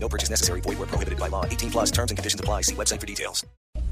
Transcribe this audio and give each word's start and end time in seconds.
No 0.00 0.08
purchase 0.08 0.30
necessary. 0.30 0.60
Void 0.62 0.78
where 0.78 0.86
prohibited 0.86 1.18
by 1.18 1.28
law. 1.28 1.44
18 1.44 1.70
plus 1.70 1.90
terms 1.90 2.10
and 2.10 2.18
conditions 2.18 2.40
apply. 2.40 2.62
See 2.62 2.74
website 2.74 3.00
for 3.00 3.06
details. 3.06 3.44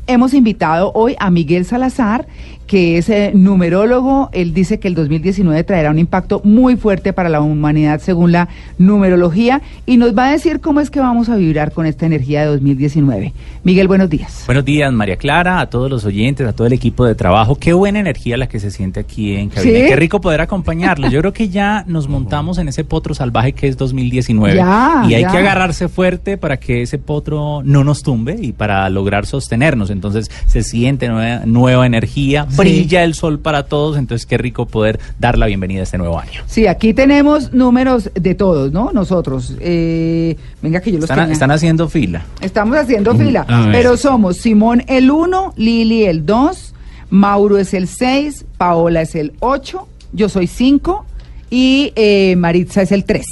Hemos 0.09 0.35
invitado 0.35 0.93
hoy 0.95 1.17
a 1.19 1.33
Miguel 1.33 1.65
Salazar, 1.65 2.27
que 2.67 2.99
es 2.99 3.09
eh, 3.09 3.33
numerólogo. 3.35 4.31
Él 4.33 4.53
dice 4.53 4.79
que 4.79 4.89
el 4.89 4.95
2019 4.95 5.63
traerá 5.65 5.91
un 5.91 5.99
impacto 5.99 6.41
muy 6.45 6.77
fuerte 6.77 7.13
para 7.13 7.29
la 7.29 7.41
humanidad 7.41 8.01
según 8.01 8.33
la 8.33 8.49
numerología 8.79 9.63
y 9.87 9.97
nos 9.97 10.17
va 10.17 10.29
a 10.29 10.33
decir 10.33 10.61
cómo 10.61 10.81
es 10.81 10.91
que 10.91 11.01
vamos 11.01 11.29
a 11.29 11.37
vibrar 11.37 11.73
con 11.73 11.87
esta 11.87 12.07
energía 12.07 12.43
de 12.43 12.47
2019. 12.49 13.33
Miguel, 13.65 13.89
buenos 13.89 14.11
días. 14.11 14.45
Buenos 14.47 14.65
días, 14.65 14.93
María 14.93 15.17
Clara, 15.17 15.61
a 15.61 15.71
todos 15.71 15.91
los 15.91 16.05
oyentes, 16.05 16.47
a 16.47 16.53
todo 16.53 16.67
el 16.67 16.73
equipo 16.73 17.05
de 17.05 17.15
trabajo. 17.15 17.57
Qué 17.57 17.73
buena 17.73 17.99
energía 17.99 18.37
la 18.37 18.49
que 18.49 18.61
se 18.61 18.71
siente 18.71 19.01
aquí 19.01 19.35
en 19.35 19.49
cabina. 19.49 19.79
¿Sí? 19.79 19.87
Qué 19.87 19.97
rico 19.97 20.21
poder 20.21 20.41
acompañarlos. 20.41 21.13
Yo 21.13 21.21
creo 21.21 21.33
que 21.33 21.49
ya 21.49 21.85
nos 21.87 22.09
montamos 22.09 22.59
en 22.59 22.69
ese 22.69 22.85
potro 22.85 23.15
salvaje 23.15 23.53
que 23.53 23.69
es 23.69 23.77
2019. 23.77 24.57
Ya, 24.57 25.05
y 25.09 25.15
hay 25.15 25.23
ya. 25.23 25.31
que 25.31 25.39
agarrarse 25.39 25.89
fuerte 25.89 26.39
para 26.39 26.59
que 26.59 26.83
ese 26.83 26.99
potro 26.99 27.63
no 27.65 27.85
nos 27.85 28.03
tumbe 28.03 28.37
y 28.41 28.53
para 28.53 28.89
lograr 28.91 29.27
sostenernos. 29.27 29.91
Entonces 29.91 30.31
se 30.47 30.63
siente 30.63 31.09
nueva, 31.09 31.47
nueva 31.47 31.87
energía. 31.87 32.47
Brilla 32.57 33.05
el 33.05 33.15
sol 33.15 33.39
para 33.39 33.65
todos. 33.65 33.97
Entonces 33.99 34.27
qué 34.27 34.39
rico 34.39 34.67
poder 34.67 34.99
dar 35.19 35.39
la 35.39 35.47
bienvenida 35.47 35.81
a 35.81 35.83
este 35.85 35.99
nuevo 35.99 36.19
año. 36.19 36.43
Sí, 36.47 36.67
aquí 36.67 36.95
tenemos 36.95 37.53
números 37.53 38.11
de 38.15 38.35
todos, 38.35 38.73
¿no? 38.73 38.91
Nosotros. 38.93 39.55
Eh, 39.61 40.37
venga, 40.63 40.81
que 40.81 40.93
yo 40.93 40.99
los 40.99 41.09
Están, 41.11 41.31
están 41.31 41.51
haciendo 41.51 41.89
fila. 41.89 42.25
Estamos 42.41 42.77
haciendo 42.77 43.15
fila, 43.15 43.45
a 43.49 43.63
ver. 43.63 43.73
pero 43.73 43.97
somos 43.97 44.37
Simón 44.37 44.83
el 44.87 45.11
1, 45.11 45.55
Lili 45.57 46.05
el 46.05 46.27
2, 46.27 46.75
Mauro 47.11 47.59
es 47.59 47.75
el 47.75 47.89
6, 47.89 48.45
Paola 48.57 49.03
es 49.03 49.15
el 49.15 49.33
8, 49.41 49.89
yo 50.13 50.29
soy 50.29 50.47
5 50.47 51.05
y 51.51 51.93
eh, 51.97 52.35
Maritza 52.37 52.83
es 52.83 52.93
el 52.93 53.05
3. 53.05 53.25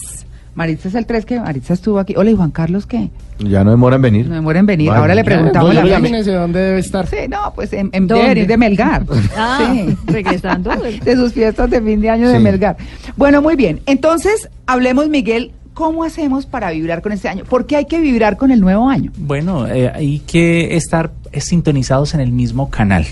Maritza 0.55 0.89
es 0.89 0.95
el 0.95 1.07
3 1.07 1.25
que 1.25 1.41
Maritza 1.41 1.75
estuvo 1.75 1.99
aquí. 1.99 2.15
Hola, 2.17 2.31
¿y 2.31 2.37
Juan 2.37 2.51
Carlos 2.51 2.87
qué? 2.87 3.11
Ya 3.39 3.65
no 3.65 3.71
demora 3.73 3.97
en 3.97 4.03
venir. 4.03 4.29
No 4.29 4.35
demoren 4.37 4.61
en 4.61 4.67
venir. 4.67 4.89
Vale. 4.89 5.01
Ahora 5.01 5.15
le 5.15 5.25
preguntamos 5.25 5.75
la 5.75 5.83
fecha. 5.83 5.99
Imagínese 5.99 6.33
dónde 6.33 6.61
debe 6.61 6.79
estar. 6.79 7.07
Sí, 7.07 7.17
no, 7.29 7.53
pues 7.55 7.73
en, 7.73 7.91
en 7.93 8.07
debe 8.07 8.29
venir 8.29 8.47
de 8.47 8.57
Melgar. 8.57 9.05
Ah, 9.37 9.73
Sí. 9.75 9.97
regresando. 10.07 10.71
de 11.05 11.17
sus 11.17 11.33
fiestas 11.33 11.71
de 11.71 11.81
fin 11.83 12.01
de 12.01 12.11
año 12.11 12.29
de. 12.29 12.39
Melgar. 12.39 12.77
Bueno, 13.17 13.43
muy 13.43 13.57
bien. 13.57 13.81
Entonces, 13.87 14.49
hablemos, 14.67 15.09
Miguel, 15.09 15.53
¿cómo 15.75 16.05
hacemos 16.05 16.47
para 16.47 16.71
vibrar 16.71 17.03
con 17.03 17.13
este 17.13 17.29
año? 17.29 17.45
¿Por 17.45 17.67
qué 17.67 17.77
hay 17.77 17.87
que 17.87 17.99
vibrar 18.01 18.37
con 18.37 18.51
el 18.53 18.61
nuevo 18.61 18.89
año? 18.89 19.11
Bueno, 19.19 19.67
eh, 19.67 19.91
hay 19.93 20.21
que 20.21 20.77
estar 20.77 21.11
eh, 21.35 21.41
sintonizados 21.41 22.15
en 22.15 22.21
el 22.21 22.33
mismo 22.33 22.71
canal. 22.71 23.07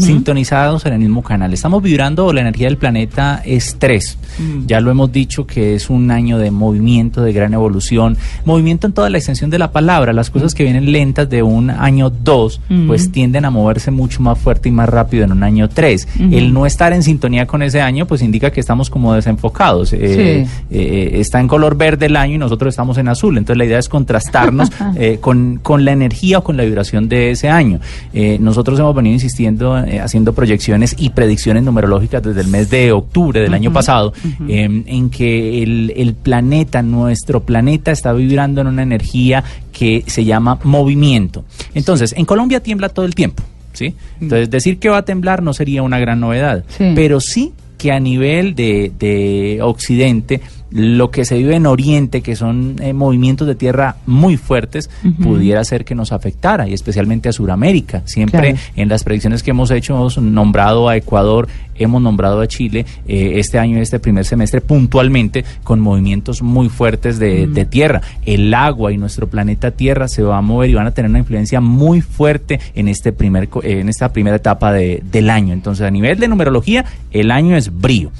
Sintonizados 0.00 0.84
en 0.86 0.94
el 0.94 0.98
mismo 0.98 1.22
canal. 1.22 1.54
Estamos 1.54 1.80
vibrando, 1.80 2.32
la 2.32 2.40
energía 2.40 2.66
del 2.66 2.76
planeta 2.76 3.40
es 3.44 3.76
tres. 3.78 4.18
Mm. 4.38 4.66
Ya 4.66 4.80
lo 4.80 4.90
hemos 4.90 5.12
dicho 5.12 5.46
que 5.46 5.76
es 5.76 5.90
un 5.90 6.10
año 6.10 6.38
de 6.38 6.50
movimiento, 6.50 7.22
de 7.22 7.32
gran 7.32 7.54
evolución. 7.54 8.16
Movimiento 8.44 8.88
en 8.88 8.94
toda 8.94 9.10
la 9.10 9.18
extensión 9.18 9.48
de 9.48 9.60
la 9.60 9.70
palabra. 9.70 10.12
Las 10.12 10.30
cosas 10.30 10.54
que 10.54 10.64
vienen 10.64 10.90
lentas 10.90 11.30
de 11.30 11.42
un 11.44 11.70
año 11.70 12.10
dos, 12.10 12.60
Mm. 12.68 12.88
pues 12.88 13.12
tienden 13.12 13.44
a 13.44 13.50
moverse 13.50 13.92
mucho 13.92 14.20
más 14.22 14.38
fuerte 14.38 14.68
y 14.68 14.72
más 14.72 14.88
rápido 14.88 15.24
en 15.24 15.30
un 15.30 15.44
año 15.44 15.68
tres. 15.68 16.08
Ujú. 16.16 16.34
El 16.36 16.52
no 16.52 16.66
estar 16.66 16.92
en 16.92 17.04
sintonía 17.04 17.46
con 17.46 17.62
ese 17.62 17.80
año, 17.80 18.06
pues 18.06 18.22
indica 18.22 18.50
que 18.50 18.58
estamos 18.58 18.90
como 18.90 19.14
desenfocados. 19.14 19.92
Eh, 19.92 20.46
eh, 20.70 21.10
está 21.20 21.38
en 21.38 21.46
color 21.46 21.76
verde 21.76 22.06
el 22.06 22.16
año 22.16 22.34
y 22.34 22.38
nosotros 22.38 22.72
estamos 22.72 22.98
en 22.98 23.06
azul. 23.08 23.38
Entonces 23.38 23.58
la 23.58 23.64
idea 23.64 23.78
es 23.78 23.88
contrastarnos 23.88 24.70
eh, 24.96 25.18
con, 25.20 25.60
con 25.62 25.84
la 25.84 25.92
energía 25.92 26.38
o 26.38 26.44
con 26.44 26.56
la 26.56 26.64
vibración 26.64 27.08
de 27.08 27.30
ese 27.30 27.48
año. 27.48 27.65
Eh, 28.12 28.38
nosotros 28.40 28.78
hemos 28.78 28.94
venido 28.94 29.14
insistiendo, 29.14 29.78
eh, 29.78 30.00
haciendo 30.00 30.32
proyecciones 30.32 30.94
y 30.98 31.10
predicciones 31.10 31.62
numerológicas 31.62 32.22
desde 32.22 32.40
el 32.40 32.48
mes 32.48 32.70
de 32.70 32.92
octubre 32.92 33.40
del 33.40 33.54
año 33.54 33.72
pasado, 33.72 34.12
eh, 34.48 34.82
en 34.86 35.10
que 35.10 35.62
el, 35.62 35.92
el 35.96 36.14
planeta, 36.14 36.82
nuestro 36.82 37.40
planeta, 37.40 37.90
está 37.92 38.12
vibrando 38.12 38.60
en 38.60 38.66
una 38.68 38.82
energía 38.82 39.42
que 39.72 40.04
se 40.06 40.24
llama 40.24 40.58
movimiento. 40.64 41.44
Entonces, 41.74 42.14
en 42.16 42.24
Colombia 42.24 42.60
tiembla 42.60 42.88
todo 42.88 43.04
el 43.06 43.14
tiempo. 43.14 43.42
¿Sí? 43.72 43.94
Entonces, 44.22 44.48
decir 44.48 44.78
que 44.78 44.88
va 44.88 44.98
a 44.98 45.04
temblar 45.04 45.42
no 45.42 45.52
sería 45.52 45.82
una 45.82 45.98
gran 45.98 46.18
novedad, 46.18 46.64
Sí. 46.78 46.92
pero 46.94 47.20
sí 47.20 47.52
que 47.76 47.92
a 47.92 48.00
nivel 48.00 48.54
de, 48.54 48.90
de 48.98 49.58
Occidente, 49.60 50.40
lo 50.70 51.10
que 51.10 51.24
se 51.24 51.36
vive 51.38 51.54
en 51.54 51.66
Oriente, 51.66 52.22
que 52.22 52.34
son 52.36 52.76
eh, 52.80 52.92
movimientos 52.92 53.46
de 53.46 53.54
tierra 53.54 53.96
muy 54.06 54.36
fuertes, 54.36 54.90
pudiera 55.22 55.62
ser 55.64 55.84
que 55.84 55.94
nos 55.94 56.12
afectara, 56.12 56.68
y 56.68 56.74
especialmente 56.74 57.28
a 57.28 57.32
Sudamérica. 57.32 58.02
Siempre 58.04 58.40
Claro. 58.40 58.56
en 58.76 58.88
las 58.88 59.04
predicciones 59.04 59.42
que 59.42 59.50
hemos 59.50 59.70
hecho 59.70 59.94
hemos 59.94 60.18
nombrado 60.18 60.88
a 60.88 60.96
Ecuador, 60.96 61.48
hemos 61.76 62.02
nombrado 62.02 62.40
a 62.40 62.46
Chile, 62.48 62.84
eh, 63.06 63.34
este 63.36 63.58
año, 63.58 63.78
este 63.78 64.00
primer 64.00 64.24
semestre, 64.24 64.60
puntualmente, 64.60 65.44
con 65.62 65.78
movimientos 65.80 66.42
muy 66.42 66.68
fuertes 66.68 67.18
de, 67.18 67.46
de 67.46 67.64
tierra. 67.64 68.00
El 68.24 68.52
agua 68.54 68.92
y 68.92 68.96
nuestro 68.98 69.28
planeta 69.28 69.70
Tierra 69.70 70.08
se 70.08 70.22
va 70.22 70.38
a 70.38 70.42
mover 70.42 70.70
y 70.70 70.74
van 70.74 70.86
a 70.86 70.90
tener 70.92 71.10
una 71.10 71.18
influencia 71.20 71.60
muy 71.60 72.00
fuerte 72.00 72.58
en, 72.74 72.88
este 72.88 73.12
primer, 73.12 73.48
en 73.62 73.88
esta 73.88 74.12
primera 74.12 74.36
etapa 74.36 74.72
de- 74.72 75.02
del 75.12 75.30
año. 75.30 75.52
Entonces, 75.52 75.86
a 75.86 75.90
nivel 75.90 76.18
de 76.18 76.28
numerología, 76.28 76.84
el 77.12 77.30
año 77.30 77.56
es 77.56 77.70
brío. 77.78 78.10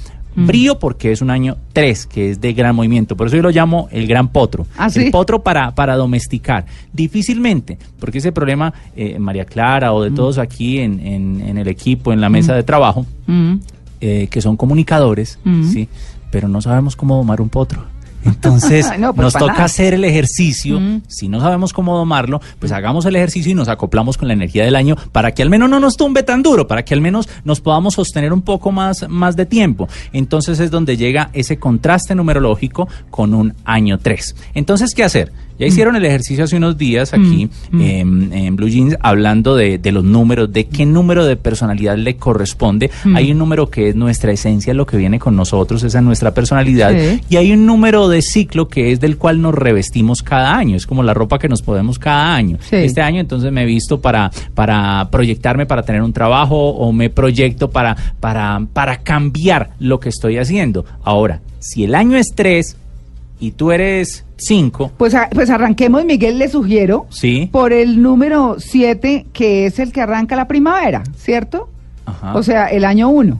Brío 0.45 0.77
porque 0.77 1.11
es 1.11 1.21
un 1.23 1.31
año 1.31 1.57
3, 1.73 2.05
que 2.05 2.29
es 2.29 2.39
de 2.39 2.53
gran 2.53 2.75
movimiento. 2.75 3.17
Por 3.17 3.25
eso 3.27 3.35
yo 3.37 3.41
lo 3.43 3.49
llamo 3.49 3.87
el 3.91 4.05
gran 4.07 4.27
potro. 4.27 4.67
¿Ah, 4.77 4.89
sí? 4.89 5.05
El 5.05 5.11
potro 5.11 5.41
para, 5.41 5.73
para 5.73 5.95
domesticar. 5.95 6.65
Difícilmente, 6.93 7.77
porque 7.99 8.19
ese 8.19 8.31
problema, 8.31 8.73
eh, 8.95 9.17
María 9.17 9.45
Clara 9.45 9.93
o 9.93 10.03
de 10.03 10.11
todos 10.11 10.37
aquí 10.37 10.79
en, 10.79 10.99
en- 10.99 11.41
en 11.41 11.57
el 11.57 11.67
equipo, 11.67 12.11
en 12.13 12.21
la 12.21 12.29
mesa 12.29 12.53
de 12.53 12.63
trabajo, 12.63 13.05
Mm. 13.27 13.55
eh, 14.01 14.27
que 14.29 14.41
son 14.41 14.57
comunicadores, 14.57 15.39
Mm. 15.43 15.63
¿sí? 15.71 15.87
pero 16.29 16.47
no 16.49 16.61
sabemos 16.61 16.95
cómo 16.95 17.15
domar 17.15 17.39
un 17.41 17.49
potro. 17.49 17.85
Entonces, 18.25 18.87
No, 18.99 19.13
pues 19.13 19.23
nos 19.23 19.33
toca 19.33 19.53
nada. 19.53 19.65
hacer 19.65 19.93
el 19.93 20.03
ejercicio. 20.03 20.79
Mm. 20.79 21.01
Si 21.07 21.27
no 21.27 21.39
sabemos 21.39 21.73
cómo 21.73 21.97
domarlo, 21.97 22.41
pues 22.59 22.71
hagamos 22.71 23.05
el 23.05 23.15
ejercicio 23.15 23.51
y 23.51 23.55
nos 23.55 23.67
acoplamos 23.67 24.17
con 24.17 24.27
la 24.27 24.33
energía 24.33 24.63
del 24.65 24.75
año 24.75 24.95
para 25.11 25.33
que 25.33 25.41
al 25.43 25.49
menos 25.49 25.69
no 25.69 25.79
nos 25.79 25.95
tumbe 25.97 26.23
tan 26.23 26.43
duro, 26.43 26.67
para 26.67 26.83
que 26.83 26.93
al 26.93 27.01
menos 27.01 27.29
nos 27.43 27.61
podamos 27.61 27.95
sostener 27.95 28.33
un 28.33 28.41
poco 28.41 28.71
más, 28.71 29.05
más 29.09 29.35
de 29.35 29.45
tiempo. 29.45 29.87
Entonces 30.13 30.59
es 30.59 30.71
donde 30.71 30.97
llega 30.97 31.29
ese 31.33 31.57
contraste 31.57 32.15
numerológico 32.15 32.87
con 33.09 33.33
un 33.33 33.53
año 33.65 33.97
3. 33.99 34.35
Entonces, 34.53 34.93
¿qué 34.93 35.03
hacer? 35.03 35.31
Ya 35.59 35.65
hicieron 35.65 35.95
el 35.95 36.05
ejercicio 36.05 36.43
hace 36.43 36.55
unos 36.55 36.77
días 36.77 37.15
aquí 37.15 37.49
Mm. 37.71 37.81
em, 37.81 38.33
en 38.33 38.55
Blue 38.55 38.67
Jeans 38.69 38.95
hablando 39.01 39.55
de, 39.55 39.79
de 39.79 39.91
los 39.91 40.03
números, 40.03 40.53
de 40.53 40.67
qué 40.67 40.85
número 40.85 41.25
de 41.25 41.35
personalidad 41.35 41.97
le 41.97 42.15
corresponde. 42.15 42.91
Mm. 43.03 43.15
Hay 43.15 43.31
un 43.31 43.39
número 43.39 43.67
que 43.71 43.89
es 43.89 43.95
nuestra 43.95 44.31
esencia, 44.31 44.75
lo 44.75 44.85
que 44.85 44.97
viene 44.97 45.17
con 45.17 45.35
nosotros, 45.35 45.81
esa 45.81 45.97
es 45.97 46.03
nuestra 46.03 46.35
personalidad. 46.35 46.91
Sí. 46.91 47.21
Y 47.29 47.37
hay 47.37 47.51
un 47.53 47.65
número 47.65 48.06
de 48.09 48.21
ciclo 48.21 48.67
que 48.67 48.91
es 48.91 48.99
del 48.99 49.17
cual 49.17 49.41
nos 49.41 49.53
revestimos 49.55 50.21
cada 50.23 50.55
año. 50.57 50.75
Es 50.75 50.85
como 50.87 51.03
la 51.03 51.13
ropa 51.13 51.39
que 51.39 51.47
nos 51.49 51.61
podemos 51.61 51.99
cada 51.99 52.35
año. 52.35 52.57
Sí. 52.61 52.75
Este 52.77 53.01
año 53.01 53.19
entonces 53.19 53.51
me 53.51 53.63
he 53.63 53.65
visto 53.65 54.01
para, 54.01 54.31
para 54.53 55.07
proyectarme, 55.11 55.65
para 55.65 55.83
tener 55.83 56.01
un 56.01 56.13
trabajo 56.13 56.69
o 56.69 56.91
me 56.91 57.09
proyecto 57.09 57.69
para, 57.69 57.95
para, 58.19 58.61
para 58.73 58.97
cambiar 58.97 59.71
lo 59.79 59.99
que 59.99 60.09
estoy 60.09 60.37
haciendo. 60.37 60.85
Ahora, 61.03 61.41
si 61.59 61.83
el 61.83 61.95
año 61.95 62.17
es 62.17 62.27
3 62.35 62.75
y 63.39 63.51
tú 63.51 63.71
eres 63.71 64.25
5, 64.37 64.93
Pues, 64.97 65.13
a- 65.15 65.29
pues 65.31 65.49
arranquemos, 65.49 66.05
Miguel, 66.05 66.37
le 66.39 66.47
sugiero, 66.49 67.05
¿sí? 67.09 67.49
por 67.51 67.73
el 67.73 68.01
número 68.01 68.55
7, 68.59 69.25
que 69.33 69.65
es 69.65 69.79
el 69.79 69.91
que 69.91 70.01
arranca 70.01 70.35
la 70.35 70.47
primavera, 70.47 71.03
¿cierto? 71.17 71.69
Ajá. 72.05 72.35
O 72.35 72.41
sea, 72.43 72.67
el 72.67 72.85
año 72.85 73.09
1, 73.09 73.39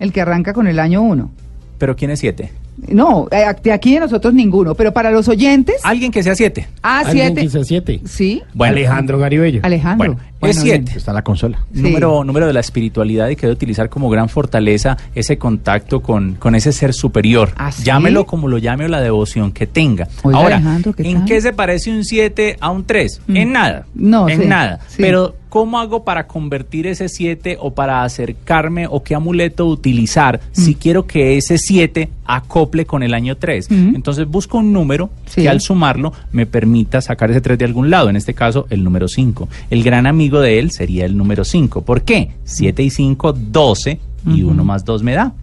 el 0.00 0.12
que 0.12 0.20
arranca 0.20 0.52
con 0.52 0.66
el 0.66 0.78
año 0.78 1.02
1. 1.02 1.30
Pero 1.78 1.96
¿quién 1.96 2.10
es 2.12 2.20
7? 2.20 2.52
No, 2.88 3.28
eh, 3.30 3.44
de 3.62 3.72
aquí 3.72 3.94
de 3.94 4.00
nosotros 4.00 4.34
ninguno, 4.34 4.74
pero 4.74 4.92
para 4.92 5.10
los 5.10 5.28
oyentes, 5.28 5.76
Alguien 5.84 6.10
que 6.10 6.22
sea 6.22 6.34
7. 6.34 6.66
a 6.82 6.98
Alguien 7.00 7.26
7. 7.34 7.40
que 7.42 7.48
sea 7.50 7.64
siete. 7.64 8.00
Sí, 8.04 8.42
Bueno, 8.54 8.72
Alejandro 8.74 9.18
Garibello. 9.18 9.60
Alejandro. 9.62 10.14
Bueno, 10.14 10.31
es 10.50 10.62
bien. 10.62 10.82
7. 10.86 10.98
Está 10.98 11.10
en 11.10 11.14
la 11.16 11.22
consola. 11.22 11.58
Sí. 11.74 11.82
Número, 11.82 12.24
número 12.24 12.46
de 12.46 12.52
la 12.52 12.60
espiritualidad 12.60 13.28
y 13.28 13.36
que 13.36 13.42
debe 13.42 13.52
utilizar 13.54 13.88
como 13.88 14.08
gran 14.10 14.28
fortaleza 14.28 14.96
ese 15.14 15.38
contacto 15.38 16.00
con, 16.02 16.34
con 16.34 16.54
ese 16.54 16.72
ser 16.72 16.92
superior. 16.94 17.50
¿Ah, 17.56 17.70
sí? 17.72 17.84
Llámelo 17.84 18.26
como 18.26 18.48
lo 18.48 18.58
llame 18.58 18.84
o 18.86 18.88
la 18.88 19.00
devoción 19.00 19.52
que 19.52 19.66
tenga. 19.66 20.08
Oiga, 20.22 20.38
Ahora, 20.38 20.56
Alejandro, 20.56 20.92
¿qué 20.92 21.02
¿en 21.08 21.18
tal? 21.18 21.24
qué 21.26 21.40
se 21.40 21.52
parece 21.52 21.90
un 21.90 22.04
7 22.04 22.56
a 22.60 22.70
un 22.70 22.84
3? 22.84 23.20
Mm. 23.26 23.36
En 23.36 23.52
nada. 23.52 23.86
No, 23.94 24.28
En 24.28 24.40
sí, 24.42 24.46
nada. 24.46 24.80
sí. 24.88 24.96
Pero, 24.98 25.36
¿cómo 25.48 25.78
hago 25.78 26.02
para 26.02 26.26
convertir 26.26 26.86
ese 26.86 27.08
7 27.10 27.58
o 27.60 27.74
para 27.74 28.02
acercarme 28.04 28.86
o 28.88 29.02
qué 29.02 29.14
amuleto 29.14 29.66
utilizar 29.66 30.40
si 30.52 30.74
quiero 30.74 31.06
que 31.06 31.36
ese 31.36 31.58
7 31.58 32.08
acople 32.24 32.86
con 32.86 33.02
el 33.02 33.12
año 33.14 33.36
3? 33.36 33.70
Mm. 33.70 33.94
Entonces 33.94 34.26
busco 34.26 34.58
un 34.58 34.72
número 34.72 35.10
Sí. 35.26 35.42
que 35.42 35.48
al 35.48 35.60
sumarlo 35.60 36.12
me 36.32 36.46
permita 36.46 37.00
sacar 37.00 37.30
ese 37.30 37.40
3 37.40 37.58
de 37.58 37.64
algún 37.66 37.90
lado. 37.90 38.08
En 38.10 38.16
este 38.16 38.34
caso, 38.34 38.66
el 38.70 38.82
número 38.84 39.08
5. 39.08 39.48
El 39.70 39.82
gran 39.82 40.06
amigo 40.06 40.31
enemigo 40.32 40.40
de 40.40 40.58
él 40.58 40.70
sería 40.70 41.04
el 41.04 41.16
número 41.16 41.44
5. 41.44 41.82
¿Por 41.82 42.02
qué? 42.02 42.32
7 42.44 42.82
y 42.82 42.90
5, 42.90 43.32
12 43.32 44.00
y 44.26 44.42
1 44.42 44.64
más 44.64 44.84
2 44.84 45.02
me 45.02 45.14
da. 45.14 45.34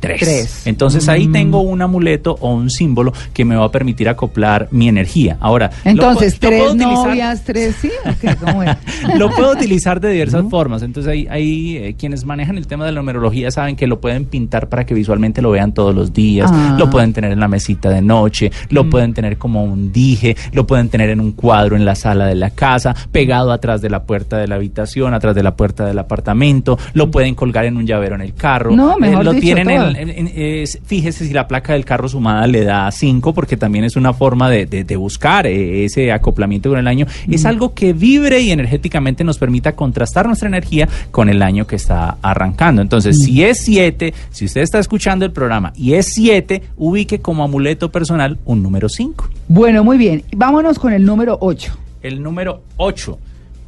Tres. 0.00 0.20
Tres. 0.20 0.66
Entonces 0.66 1.08
ahí 1.08 1.28
Mm. 1.28 1.32
tengo 1.32 1.60
un 1.60 1.82
amuleto 1.82 2.36
o 2.40 2.54
un 2.54 2.70
símbolo 2.70 3.12
que 3.32 3.44
me 3.44 3.54
va 3.56 3.66
a 3.66 3.70
permitir 3.70 4.08
acoplar 4.08 4.66
mi 4.70 4.88
energía. 4.88 5.36
Ahora, 5.40 5.70
lo 5.84 5.90
Entonces, 5.90 6.34
lo 6.34 6.48
tres 6.48 6.60
puedo 6.62 6.72
utilizar- 6.74 7.06
novias, 7.08 7.42
tres, 7.44 7.76
¿sí? 7.80 7.90
¿O 8.06 8.12
qué? 8.20 8.34
¿Cómo 8.36 8.62
es? 8.62 8.76
lo 9.16 9.30
puedo 9.30 9.52
utilizar 9.52 10.00
de 10.00 10.10
diversas 10.10 10.44
formas. 10.50 10.82
Entonces, 10.82 11.10
hay, 11.12 11.26
hay 11.28 11.76
eh, 11.76 11.94
quienes 11.98 12.24
manejan 12.24 12.56
el 12.58 12.66
tema 12.66 12.84
de 12.86 12.92
la 12.92 13.00
numerología 13.00 13.50
saben 13.50 13.76
que 13.76 13.86
lo 13.86 14.00
pueden 14.00 14.24
pintar 14.24 14.68
para 14.68 14.86
que 14.86 14.94
visualmente 14.94 15.42
lo 15.42 15.50
vean 15.50 15.72
todos 15.74 15.94
los 15.94 16.12
días. 16.12 16.50
Ah. 16.52 16.76
Lo 16.78 16.88
pueden 16.90 17.12
tener 17.12 17.32
en 17.32 17.40
la 17.40 17.48
mesita 17.48 17.90
de 17.90 18.00
noche, 18.02 18.50
lo 18.70 18.88
pueden 18.88 19.12
tener 19.14 19.36
como 19.36 19.64
un 19.64 19.92
dije, 19.92 20.36
lo 20.52 20.66
pueden 20.66 20.88
tener 20.88 21.10
en 21.10 21.20
un 21.20 21.32
cuadro 21.32 21.76
en 21.76 21.84
la 21.84 21.94
sala 21.94 22.26
de 22.26 22.34
la 22.34 22.50
casa, 22.50 22.94
pegado 23.12 23.52
atrás 23.52 23.80
de 23.82 23.90
la 23.90 24.04
puerta 24.04 24.38
de 24.38 24.48
la 24.48 24.54
habitación, 24.56 25.12
atrás 25.14 25.34
de 25.34 25.42
la 25.42 25.54
puerta 25.56 25.84
del 25.84 25.98
apartamento, 25.98 26.78
lo 26.94 27.10
pueden 27.10 27.34
colgar 27.34 27.64
en 27.66 27.76
un 27.76 27.86
llavero 27.86 28.14
en 28.14 28.22
el 28.22 28.34
carro. 28.34 28.70
No, 28.74 28.96
mejor 28.98 29.24
lo 29.24 29.32
dicho, 29.32 29.42
tienen 29.42 29.66
todo. 29.66 29.88
en- 29.88 29.89
es- 29.96 30.78
fíjese 30.84 31.26
si 31.26 31.32
la 31.32 31.46
placa 31.48 31.72
del 31.72 31.84
carro 31.84 32.08
sumada 32.08 32.46
le 32.46 32.64
da 32.64 32.90
5, 32.90 33.32
porque 33.34 33.56
también 33.56 33.84
es 33.84 33.96
una 33.96 34.12
forma 34.12 34.48
de, 34.50 34.66
de- 34.66 34.84
de 34.84 34.96
buscar 34.96 35.46
eh, 35.46 35.84
ese 35.84 36.12
acoplamiento 36.12 36.68
con 36.70 36.78
el 36.78 36.86
año. 36.88 37.06
Es 37.30 37.44
algo 37.44 37.74
que 37.74 37.92
vibre 37.92 38.40
y 38.40 38.50
energéticamente 38.50 39.24
nos 39.24 39.38
permita 39.38 39.74
contrastar 39.76 40.26
nuestra 40.26 40.48
energía 40.48 40.88
con 41.10 41.28
el 41.28 41.42
año 41.42 41.66
que 41.66 41.76
está 41.76 42.16
arrancando. 42.22 42.82
Entonces, 42.82 43.18
si 43.22 43.42
es 43.44 43.58
7, 43.64 44.12
si 44.30 44.44
usted 44.44 44.60
está 44.62 44.78
escuchando 44.78 45.24
el 45.24 45.32
programa 45.32 45.72
y 45.76 45.94
es 45.94 46.06
7, 46.14 46.62
ubique 46.76 47.20
como 47.20 47.44
amuleto 47.44 47.90
personal 47.90 48.38
un 48.44 48.62
número 48.62 48.88
5. 48.88 49.28
Bueno, 49.48 49.84
muy 49.84 49.98
bien. 49.98 50.22
Vámonos 50.36 50.78
con 50.78 50.92
el 50.92 51.04
número 51.04 51.36
8. 51.40 51.76
El 52.02 52.22
número 52.22 52.62
8. 52.76 53.18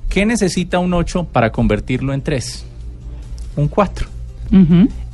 ¿Qué 0.09 0.27
necesita 0.27 0.79
un 0.79 0.93
8 0.95 1.25
para 1.33 1.51
convertirlo 1.53 2.13
en 2.13 2.23
3? 2.23 2.65
Un 3.57 3.69
4. 3.69 4.07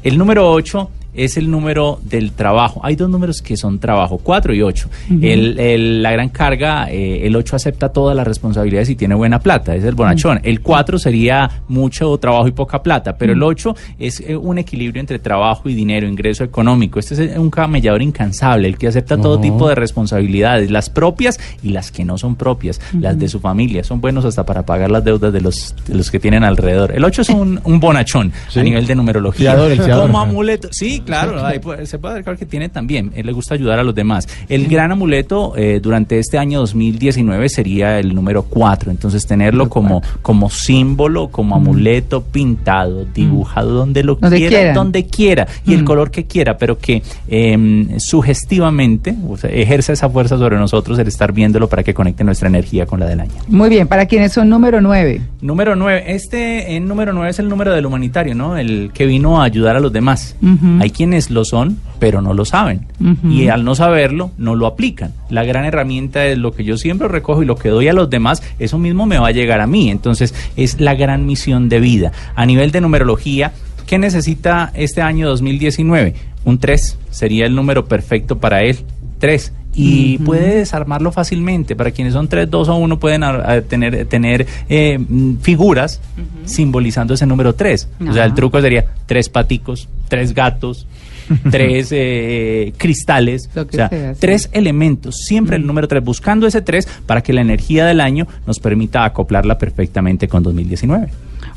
El 0.02 0.18
número 0.18 0.50
8 0.50 0.90
es 1.24 1.36
el 1.36 1.50
número 1.50 1.98
del 2.02 2.32
trabajo. 2.32 2.80
Hay 2.84 2.96
dos 2.96 3.08
números 3.10 3.42
que 3.42 3.56
son 3.56 3.78
trabajo, 3.78 4.18
4 4.22 4.54
y 4.54 4.62
8. 4.62 4.88
el, 5.22 5.58
el- 5.58 6.02
la 6.02 6.12
gran 6.12 6.28
carga, 6.28 6.90
eh, 6.90 7.26
el 7.26 7.34
8 7.36 7.56
acepta 7.56 7.88
todas 7.90 8.16
las 8.16 8.26
responsabilidades 8.26 8.88
y 8.90 8.96
tiene 8.96 9.14
buena 9.14 9.38
plata, 9.40 9.74
es 9.74 9.84
el 9.84 9.94
bonachón. 9.94 10.40
El 10.42 10.60
4 10.60 10.98
sería 10.98 11.50
mucho 11.68 12.16
trabajo 12.18 12.46
y 12.48 12.52
poca 12.52 12.82
plata, 12.82 13.16
pero 13.16 13.32
el 13.32 13.42
8 13.42 13.74
es 13.98 14.20
eh, 14.20 14.36
un 14.36 14.58
equilibrio 14.58 15.00
entre 15.00 15.18
trabajo 15.18 15.68
y 15.68 15.74
dinero, 15.74 16.06
ingreso 16.06 16.44
económico. 16.44 16.98
Este 16.98 17.24
es 17.32 17.36
un 17.38 17.50
camellador 17.50 18.02
incansable, 18.02 18.68
el 18.68 18.78
que 18.78 18.88
acepta 18.88 19.16
todo 19.16 19.40
tipo 19.40 19.68
de 19.68 19.74
responsabilidades, 19.74 20.70
las 20.70 20.90
propias 20.90 21.38
y 21.62 21.70
las 21.70 21.90
que 21.90 22.04
no 22.04 22.16
son 22.18 22.36
propias, 22.36 22.80
las 22.98 23.18
de 23.18 23.28
su 23.28 23.40
familia. 23.40 23.84
Son 23.84 24.00
buenos 24.00 24.24
hasta 24.24 24.44
para 24.46 24.64
pagar 24.64 24.90
las 24.90 25.04
deudas 25.04 25.32
de 25.32 25.40
los, 25.40 25.74
de 25.86 25.94
los 25.94 26.10
que 26.10 26.18
tienen 26.18 26.44
alrededor. 26.44 26.92
El 26.94 27.04
8 27.04 27.22
es 27.22 27.28
un, 27.30 27.60
un 27.64 27.80
bonachón 27.80 28.32
Sí. 28.48 28.60
a 28.60 28.62
nivel 28.62 28.86
de 28.86 28.94
numerología. 28.94 29.52
Fiador, 29.52 29.72
el 29.72 29.80
fiador. 29.82 30.06
Como 30.06 30.20
amuleto. 30.20 30.68
Sí, 30.70 31.02
claro, 31.08 31.46
ahí 31.46 31.58
puede- 31.58 31.86
se 31.86 31.98
puede 31.98 32.14
acercar 32.14 32.36
que 32.36 32.46
tiene 32.46 32.68
también. 32.68 33.12
Él 33.14 33.26
le 33.26 33.32
gusta 33.32 33.54
ayudar 33.54 33.78
a 33.78 33.82
los 33.82 33.94
demás. 33.94 34.28
El 34.48 34.66
gran 34.68 34.92
amuleto 34.92 35.54
eh, 35.56 35.80
durante 35.82 36.18
este 36.18 36.38
año 36.38 36.60
2019 36.60 37.48
sería 37.48 37.98
el 37.98 38.14
número 38.14 38.42
4. 38.44 38.90
Entonces, 38.90 39.26
tenerlo 39.26 39.68
como, 39.68 40.02
como 40.22 40.50
símbolo, 40.50 41.28
como 41.28 41.56
amuleto 41.56 42.22
pintado, 42.22 43.04
dibujado 43.14 43.72
donde 43.72 44.02
lo 44.04 44.14
Donde 44.16 44.38
quiera, 44.48 44.72
donde 44.74 45.06
quiera 45.06 45.46
y 45.66 45.74
el 45.74 45.84
color 45.84 46.10
que 46.10 46.24
quiera, 46.26 46.56
pero 46.56 46.78
que 46.78 47.02
eh, 47.28 47.86
sugestivamente 47.98 49.14
o 49.28 49.36
sea, 49.36 49.50
ejerza 49.50 49.92
esa 49.92 50.08
fuerza 50.10 50.36
sobre 50.38 50.56
nosotros 50.56 50.98
el 50.98 51.08
estar 51.08 51.32
viéndolo 51.32 51.68
para 51.68 51.82
que 51.82 51.94
conecte 51.94 52.24
nuestra 52.24 52.48
energía 52.48 52.86
con 52.86 53.00
la 53.00 53.06
del 53.06 53.20
año. 53.20 53.32
Muy 53.48 53.68
bien, 53.68 53.86
para 53.88 54.06
quienes 54.06 54.32
son 54.32 54.48
número 54.48 54.80
9. 54.80 55.20
Número 55.40 55.76
9. 55.76 56.04
Este 56.08 56.76
en 56.76 56.86
número 56.86 57.12
9 57.12 57.30
es 57.30 57.38
el 57.38 57.48
número 57.48 57.72
del 57.72 57.86
humanitario, 57.86 58.34
¿no? 58.34 58.56
El 58.56 58.90
que 58.92 59.06
vino 59.06 59.40
a 59.40 59.44
ayudar 59.44 59.76
a 59.76 59.80
los 59.80 59.92
demás. 59.92 60.36
Hay 60.80 60.90
quienes 60.98 61.30
lo 61.30 61.44
son, 61.44 61.78
pero 62.00 62.20
no 62.20 62.34
lo 62.34 62.44
saben. 62.44 62.88
Y 63.30 63.46
al 63.46 63.64
no 63.64 63.76
saberlo, 63.76 64.32
no 64.36 64.56
lo 64.56 64.66
aplican. 64.66 65.14
La 65.30 65.44
gran 65.44 65.64
herramienta 65.64 66.26
es 66.26 66.36
lo 66.36 66.50
que 66.50 66.64
yo 66.64 66.76
siempre 66.76 67.06
recojo 67.06 67.40
y 67.40 67.46
lo 67.46 67.54
que 67.54 67.68
doy 67.68 67.86
a 67.86 67.92
los 67.92 68.10
demás, 68.10 68.42
eso 68.58 68.78
mismo 68.78 69.06
me 69.06 69.16
va 69.16 69.28
a 69.28 69.30
llegar 69.30 69.60
a 69.60 69.68
mí. 69.68 69.90
Entonces, 69.90 70.34
es 70.56 70.80
la 70.80 70.96
gran 70.96 71.24
misión 71.24 71.68
de 71.68 71.78
vida. 71.78 72.10
A 72.34 72.44
nivel 72.46 72.72
de 72.72 72.80
numerología, 72.80 73.52
¿qué 73.86 73.96
necesita 73.96 74.72
este 74.74 75.00
año 75.00 75.28
2019? 75.28 76.14
Un 76.44 76.58
3 76.58 76.98
sería 77.10 77.46
el 77.46 77.54
número 77.54 77.86
perfecto 77.86 78.38
para 78.38 78.64
él. 78.64 78.78
3 79.18 79.52
y 79.74 80.18
puede 80.18 80.56
desarmarlo 80.56 81.12
fácilmente. 81.12 81.76
Para 81.76 81.90
quienes 81.92 82.12
son 82.14 82.26
3, 82.28 82.50
2 82.50 82.68
o 82.68 82.76
1 82.76 82.98
pueden 82.98 83.22
a- 83.22 83.52
a 83.52 83.60
tener, 83.60 84.06
tener 84.06 84.46
eh, 84.68 84.98
mm, 84.98 85.36
figuras 85.36 86.00
simbolizando 86.44 87.14
ese 87.14 87.26
número 87.26 87.54
3. 87.54 87.88
O 88.08 88.12
sea, 88.12 88.24
el 88.24 88.34
truco 88.34 88.60
sería 88.60 88.86
tres 89.06 89.28
paticos, 89.28 89.88
tres 90.08 90.34
gatos, 90.34 90.86
tres 91.50 91.88
eh, 91.92 92.72
cristales, 92.78 93.50
o 93.54 93.66
sea, 93.70 93.88
sí. 93.88 93.96
tres 94.18 94.48
elementos, 94.52 95.16
siempre 95.26 95.56
el 95.56 95.66
número 95.66 95.86
3, 95.86 96.02
buscando 96.02 96.46
ese 96.46 96.62
3 96.62 96.88
para 97.06 97.20
que 97.22 97.32
la 97.34 97.42
energía 97.42 97.84
del 97.84 98.00
año 98.00 98.26
nos 98.46 98.58
permita 98.60 99.04
acoplarla 99.04 99.58
perfectamente 99.58 100.26
con 100.26 100.42
2019. 100.42 101.08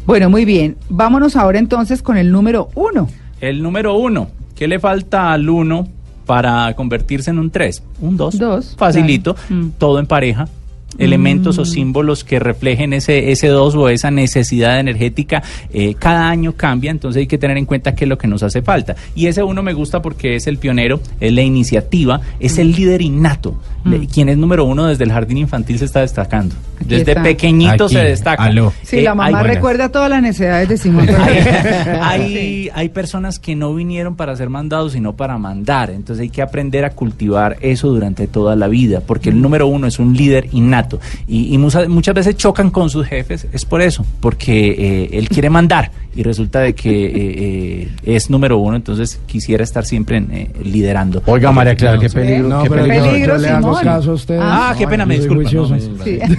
Bueno, 0.06 0.30
muy 0.30 0.44
bien. 0.46 0.76
Vámonos 0.90 1.36
ahora 1.38 1.58
entonces 1.60 2.02
con 2.02 2.18
el 2.18 2.32
número 2.32 2.70
1. 2.76 3.08
El 3.40 3.64
número 3.64 3.96
1, 3.96 4.30
¿qué 4.56 4.68
le 4.68 4.78
falta 4.80 5.32
al 5.32 5.50
1 5.50 5.88
para 6.32 6.74
convertirse 6.76 7.30
en 7.30 7.40
un 7.40 7.52
3? 7.52 7.84
Un 8.00 8.16
2. 8.16 8.40
Dos, 8.40 8.76
Facilito, 8.78 9.34
claro. 9.34 9.54
Mm. 9.54 9.72
todo 9.78 10.00
en 10.00 10.06
pareja. 10.06 10.48
Elementos 10.98 11.58
o 11.58 11.66
símbolos 11.66 12.24
que 12.24 12.38
reflejen 12.40 12.94
ese, 12.94 13.32
ese 13.32 13.48
2 13.48 13.76
o 13.76 13.90
esa 13.90 14.12
necesidad 14.12 14.80
energética, 14.80 15.42
eh, 15.74 15.96
cada 15.98 16.30
año 16.30 16.54
cambia, 16.54 16.92
entonces 16.92 17.22
hay 17.22 17.28
que 17.28 17.38
tener 17.38 17.58
en 17.58 17.66
cuenta 17.66 17.96
qué 17.96 18.06
es 18.06 18.10
lo 18.10 18.18
que 18.18 18.28
nos 18.28 18.44
hace 18.44 18.62
falta. 18.62 18.96
Y 19.16 19.28
ese 19.28 19.42
uno 19.42 19.64
me 19.64 19.74
gusta 19.74 20.02
porque 20.02 20.36
es 20.36 20.48
el 20.48 20.58
pionero, 20.58 21.00
es 21.20 21.32
la 21.34 21.42
iniciativa, 21.42 22.22
es 22.40 22.58
el 22.58 22.72
líder 22.74 23.02
innato. 23.02 23.56
Le- 23.86 24.06
Quien 24.08 24.30
es 24.30 24.38
número 24.38 24.66
uno 24.66 24.86
desde 24.86 25.06
el 25.06 25.12
jardín 25.12 25.38
infantil 25.38 25.80
se 25.80 25.86
está 25.86 26.02
destacando. 26.02 26.54
Aquí 26.76 26.86
desde 26.90 27.12
está. 27.12 27.24
pequeñito 27.24 27.86
Aquí, 27.86 27.96
se 27.96 28.04
destaca. 28.04 28.44
aló. 28.44 28.72
Sí, 28.84 28.98
Eh, 29.00 29.02
la 29.04 29.16
mamá 29.16 29.40
hay- 29.40 29.48
recuerda 29.48 29.90
todas 29.90 30.10
las 30.10 30.22
necesidades 30.22 30.70
de 30.70 30.78
Simón. 30.78 31.08
hay, 31.20 31.38
hay, 32.02 32.70
hay 32.74 32.90
personas 32.90 33.40
que 33.40 33.56
no 33.56 33.74
vinieron 33.74 34.16
para 34.16 34.36
ser 34.36 34.50
mandados, 34.50 34.92
sino 34.94 35.14
para 35.16 35.38
mandar. 35.38 35.90
Entonces 35.90 36.22
hay 36.24 36.30
que 36.30 36.42
aprender 36.42 36.86
a 36.86 36.92
cultivar 36.92 37.58
eso 37.62 37.88
durante 37.90 38.28
toda 38.28 38.56
la 38.56 38.68
vida, 38.68 39.02
porque 39.06 39.30
el 39.30 39.42
número 39.42 39.66
uno 39.68 39.88
es 39.88 39.98
un 40.00 40.16
líder 40.16 40.48
innato. 40.52 40.81
Y, 41.28 41.54
y 41.54 41.58
muchas, 41.58 41.88
muchas 41.88 42.16
veces 42.16 42.36
chocan 42.38 42.70
con 42.70 42.90
sus 42.90 43.06
jefes, 43.06 43.48
es 43.52 43.66
por 43.66 43.82
eso, 43.82 44.06
porque 44.20 44.70
eh, 44.72 45.10
él 45.14 45.30
quiere 45.30 45.50
mandar 45.50 45.92
y 46.14 46.24
resulta 46.24 46.60
de 46.60 46.74
que 46.76 46.90
eh, 47.06 47.12
eh, 47.16 47.90
es 48.04 48.30
número 48.30 48.58
uno, 48.58 48.76
entonces 48.76 49.20
quisiera 49.26 49.64
estar 49.64 49.86
siempre 49.86 50.18
en, 50.18 50.32
eh, 50.32 50.52
liderando. 50.64 51.24
Oiga, 51.26 51.52
María 51.52 51.76
Clara, 51.76 51.98
qué 52.00 52.10
peligro. 52.10 52.50
No, 52.50 52.64
qué 52.64 52.70
pero 52.70 52.84
peligro. 52.84 53.06
Peligro, 53.12 53.36
yo 53.36 53.42
le 53.42 53.50
hago 53.50 53.74
caso 53.80 54.12
a 54.12 54.14
usted. 54.16 54.40
Ah, 54.42 54.76
qué 54.78 54.88
pena, 54.88 55.06
me 55.06 55.18
disculpa. 55.18 55.50
no, 55.52 55.68
Sí. 56.04 56.20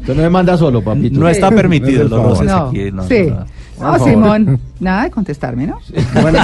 Usted 0.00 0.14
no 0.14 0.22
me 0.22 0.30
manda 0.30 0.56
solo, 0.56 0.82
papito. 0.82 1.18
no 1.18 1.28
está 1.28 1.50
permitido 1.50 2.04
los 2.08 2.22
roces 2.22 2.46
No, 2.46 2.68
aquí. 2.68 2.90
no, 2.92 3.06
sí. 3.08 3.26
No, 3.80 3.86
no. 3.86 3.92
No, 3.92 3.98
favor. 3.98 4.10
Simón, 4.10 4.60
nada 4.80 5.04
de 5.04 5.10
contestarme, 5.10 5.66
¿no? 5.66 5.78
Bueno, 6.20 6.38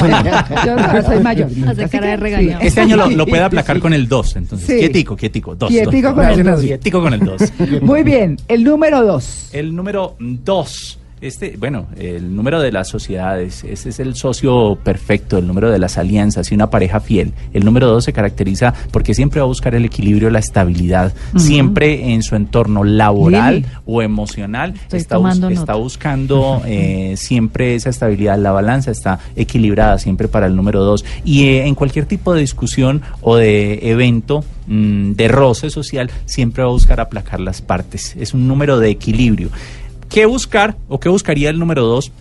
Yo 0.64 0.72
ahora 0.72 1.02
soy 1.02 1.20
mayor. 1.20 1.48
Hace 1.68 1.88
cara 1.88 2.06
de 2.08 2.16
regañado. 2.16 2.60
sí. 2.60 2.66
Este 2.68 2.80
año 2.80 2.96
lo, 2.96 3.10
lo 3.10 3.26
puede 3.26 3.42
aplacar 3.42 3.80
con 3.80 3.92
el 3.92 4.08
2, 4.08 4.36
entonces. 4.36 4.66
Sí. 4.66 4.78
Quietico, 4.78 5.16
quietico. 5.16 5.54
Dos, 5.54 5.68
Quietico 5.70 6.08
dos, 6.08 6.14
con 6.14 6.26
dos. 6.28 6.38
el 6.38 6.44
dos. 6.44 6.60
Quietico 6.60 7.02
con 7.02 7.14
el 7.14 7.20
2. 7.20 7.42
Muy 7.82 8.02
bien, 8.02 8.36
el 8.48 8.64
número 8.64 9.04
2. 9.04 9.50
El 9.52 9.74
número 9.74 10.16
2. 10.18 10.98
Este, 11.24 11.56
bueno, 11.58 11.86
el 11.98 12.36
número 12.36 12.60
de 12.60 12.70
las 12.70 12.86
sociedades, 12.88 13.64
ese 13.64 13.88
es 13.88 13.98
el 13.98 14.14
socio 14.14 14.76
perfecto, 14.84 15.38
el 15.38 15.46
número 15.46 15.70
de 15.70 15.78
las 15.78 15.96
alianzas 15.96 16.52
y 16.52 16.54
una 16.54 16.68
pareja 16.68 17.00
fiel. 17.00 17.32
El 17.54 17.64
número 17.64 17.86
2 17.88 18.04
se 18.04 18.12
caracteriza 18.12 18.74
porque 18.90 19.14
siempre 19.14 19.40
va 19.40 19.44
a 19.44 19.46
buscar 19.46 19.74
el 19.74 19.86
equilibrio, 19.86 20.28
la 20.28 20.40
estabilidad, 20.40 21.14
siempre 21.36 22.12
en 22.12 22.22
su 22.22 22.36
entorno 22.36 22.84
laboral 22.84 23.54
Lili. 23.54 23.66
o 23.86 24.02
emocional. 24.02 24.74
Estoy 24.74 25.00
está, 25.00 25.16
bus- 25.16 25.22
tomando 25.30 25.48
nota. 25.48 25.60
está 25.62 25.74
buscando 25.76 26.62
eh, 26.66 27.14
siempre 27.16 27.74
esa 27.74 27.88
estabilidad, 27.88 28.36
la 28.38 28.52
balanza 28.52 28.90
está 28.90 29.18
equilibrada 29.34 29.98
siempre 29.98 30.28
para 30.28 30.46
el 30.46 30.54
número 30.54 30.84
2. 30.84 31.06
Y 31.24 31.44
eh, 31.44 31.66
en 31.66 31.74
cualquier 31.74 32.04
tipo 32.04 32.34
de 32.34 32.42
discusión 32.42 33.00
o 33.22 33.36
de 33.36 33.78
evento, 33.90 34.44
mm, 34.66 35.12
de 35.12 35.28
roce 35.28 35.70
social, 35.70 36.10
siempre 36.26 36.62
va 36.64 36.68
a 36.68 36.72
buscar 36.72 37.00
aplacar 37.00 37.40
las 37.40 37.62
partes. 37.62 38.14
Es 38.18 38.34
un 38.34 38.46
número 38.46 38.78
de 38.78 38.90
equilibrio. 38.90 39.48
¿Qué 40.14 40.26
buscar 40.26 40.76
o 40.88 41.00
qué 41.00 41.08
buscaría 41.08 41.50
el 41.50 41.58
número 41.58 41.82
2? 41.82 42.12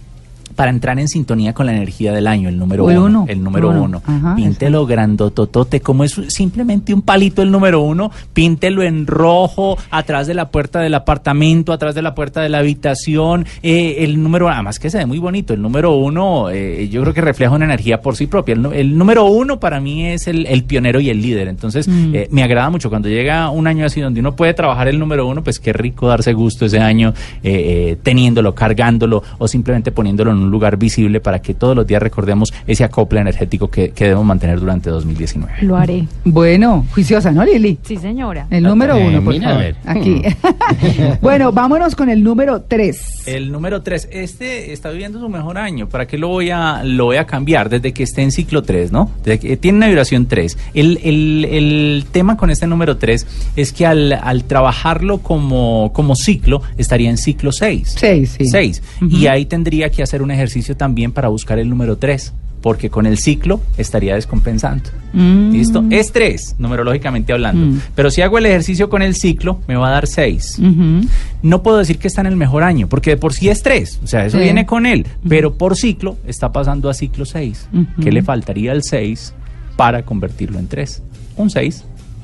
Para 0.54 0.72
entrar 0.72 1.00
en 1.00 1.08
sintonía 1.08 1.54
con 1.54 1.66
la 1.66 1.74
energía 1.76 2.12
del 2.14 2.28
año, 2.28 2.50
el 2.50 2.58
número 2.58 2.86
uno, 2.86 3.06
uno, 3.06 3.26
el 3.28 3.44
número 3.44 3.70
uno. 3.70 3.84
uno. 3.84 4.02
Ajá, 4.06 4.36
Píntelo 4.36 4.86
grandototote, 4.86 5.82
como 5.82 6.04
es 6.04 6.20
simplemente 6.30 6.94
un 6.94 7.02
palito 7.02 7.42
el 7.42 7.52
número 7.52 7.82
uno, 7.82 8.12
píntelo 8.34 8.84
en 8.84 9.06
rojo, 9.08 9.78
atrás 9.92 10.28
de 10.28 10.34
la 10.34 10.50
puerta 10.50 10.80
del 10.80 10.94
apartamento, 10.96 11.74
atrás 11.74 11.96
de 11.96 12.02
la 12.02 12.16
puerta 12.16 12.42
de 12.42 12.50
la 12.50 12.60
habitación, 12.60 13.46
eh, 13.62 13.98
el 14.00 14.22
número, 14.22 14.50
además 14.50 14.80
que 14.80 14.90
se 14.90 14.98
ve 14.98 15.06
muy 15.06 15.20
bonito, 15.20 15.54
el 15.54 15.62
número 15.62 15.96
uno, 15.96 16.50
eh, 16.50 16.90
yo 16.90 17.02
creo 17.02 17.14
que 17.14 17.22
refleja 17.22 17.54
una 17.54 17.66
energía 17.66 18.02
por 18.02 18.16
sí 18.16 18.28
propia. 18.28 18.54
El, 18.54 18.98
número 18.98 19.26
uno 19.26 19.60
para 19.60 19.80
mí 19.80 20.08
es 20.08 20.28
el, 20.28 20.46
el 20.48 20.64
pionero 20.64 21.00
y 21.00 21.10
el 21.10 21.22
líder, 21.22 21.48
entonces 21.48 21.84
Mm. 21.88 22.16
eh, 22.16 22.28
me 22.32 22.44
agrada 22.44 22.70
mucho 22.70 22.90
cuando 22.90 23.10
llega 23.10 23.50
un 23.50 23.68
año 23.68 23.86
así 23.86 24.02
donde 24.02 24.20
uno 24.20 24.36
puede 24.36 24.54
trabajar 24.54 24.88
el 24.88 25.00
número 25.00 25.28
uno, 25.28 25.44
pues 25.44 25.60
qué 25.60 25.74
rico 25.74 26.08
darse 26.08 26.34
gusto 26.34 26.66
ese 26.66 26.80
año 26.80 27.14
eh, 27.44 27.92
eh, 27.92 27.98
teniéndolo, 28.02 28.56
cargándolo 28.56 29.24
o 29.38 29.48
simplemente 29.48 29.92
poniéndolo 29.92 30.32
en 30.32 30.38
un 30.44 30.52
lugar 30.52 30.78
visible 30.78 31.20
para 31.20 31.42
que 31.42 31.54
todos 31.54 31.76
los 31.76 31.86
días 31.88 32.02
recordemos 32.02 32.54
ese 32.68 32.84
acople 32.84 33.20
energético 33.22 33.70
que, 33.70 33.90
que 33.92 34.06
debemos 34.06 34.26
mantener 34.26 34.60
durante 34.60 34.90
2019. 34.90 35.54
Lo 35.62 35.76
haré. 35.78 36.08
Bueno, 36.26 36.86
juiciosa, 36.94 37.32
¿no, 37.32 37.44
Lili? 37.46 37.78
Sí, 37.84 37.98
señora. 37.98 38.48
El 38.50 38.64
número 38.64 38.96
Eh, 38.96 39.08
uno, 39.08 39.24
por 39.24 39.34
mira, 39.34 39.48
a 39.48 39.52
favor. 39.52 39.64
ver. 39.64 39.76
Aquí. 39.86 40.22
bueno, 41.22 41.52
vámonos 41.52 41.96
con 41.96 42.10
el 42.10 42.24
número 42.24 42.62
tres. 42.62 43.28
El 43.28 43.52
número 43.52 43.82
3, 43.82 44.10
este 44.12 44.74
está 44.74 44.90
viviendo 44.90 45.20
su 45.20 45.30
mejor 45.30 45.58
año. 45.58 45.88
¿Para 45.88 46.06
qué 46.08 46.18
lo 46.18 46.28
voy 46.28 46.50
a, 46.50 46.84
lo 46.84 47.06
voy 47.06 47.18
a 47.18 47.26
cambiar? 47.26 47.70
Desde 47.70 47.94
que 47.94 48.04
esté 48.04 48.22
en 48.22 48.32
ciclo 48.32 48.62
3, 48.64 48.92
¿no? 48.92 49.10
Desde 49.24 49.40
que, 49.40 49.58
tiene 49.58 49.78
una 49.78 49.88
vibración 49.88 50.26
3. 50.26 50.58
El, 50.74 51.00
el- 51.04 51.46
el 51.50 52.06
tema 52.12 52.36
con 52.38 52.50
este 52.50 52.68
número 52.68 52.98
3 52.98 53.26
es 53.56 53.72
que 53.72 53.86
al, 53.86 54.12
al 54.14 54.44
trabajarlo 54.44 55.20
como, 55.20 55.92
como 55.94 56.16
ciclo, 56.16 56.62
estaría 56.78 57.10
en 57.10 57.18
ciclo 57.18 57.52
6. 57.52 57.96
Seis, 57.98 58.36
sí. 58.38 58.46
6. 58.48 58.82
Y 59.10 59.28
ahí 59.28 59.46
tendría 59.46 59.90
que 59.90 60.04
hacer 60.04 60.22
un 60.22 60.32
ejercicio 60.34 60.76
también 60.76 61.12
para 61.12 61.28
buscar 61.30 61.60
el 61.60 61.70
número 61.70 61.98
3. 61.98 62.34
Porque 62.62 62.90
con 62.90 63.06
el 63.06 63.18
ciclo 63.18 63.60
estaría 63.78 64.16
descompensando. 64.16 64.90
Mm. 65.12 65.52
¿Listo? 65.52 65.84
Es 65.90 66.14
3, 66.14 66.56
numerológicamente 66.60 67.34
hablando. 67.34 67.66
Mm. 67.66 67.80
Pero 67.94 68.10
si 68.10 68.22
hago 68.22 68.38
el 68.38 68.46
ejercicio 68.46 68.88
con 68.90 69.02
el 69.02 69.16
ciclo, 69.16 69.60
me 69.68 69.76
va 69.76 69.90
a 69.90 69.92
dar 69.92 70.08
6 70.08 70.60
Ujú. 70.60 71.06
no 71.42 71.62
puedo 71.62 71.78
decir 71.80 71.98
que 71.98 72.08
está 72.08 72.22
en 72.22 72.28
el 72.28 72.38
mejor 72.38 72.64
año, 72.64 72.88
porque 72.88 73.10
de 73.10 73.18
por 73.18 73.34
sí 73.34 73.50
es 73.50 73.64
3, 73.64 74.00
o 74.02 74.08
sea, 74.08 74.26
eso 74.26 74.38
Sí. 74.38 74.44
viene 74.46 74.66
con 74.66 74.86
él, 74.86 75.06
pero 75.28 75.56
por 75.56 75.76
ciclo 75.76 76.16
está 76.26 76.54
pasando 76.54 76.90
a 76.90 76.94
ciclo 76.94 77.26
6. 77.26 77.68
Ujú. 77.74 78.02
¿Qué 78.02 78.14
le 78.14 78.24
faltaría 78.24 78.72
al 78.72 78.82
6 78.84 79.34
para 79.76 80.04
convertirlo 80.06 80.58
en 80.58 80.68
3? 80.70 81.04
Un 81.36 81.50
6. 81.50 81.84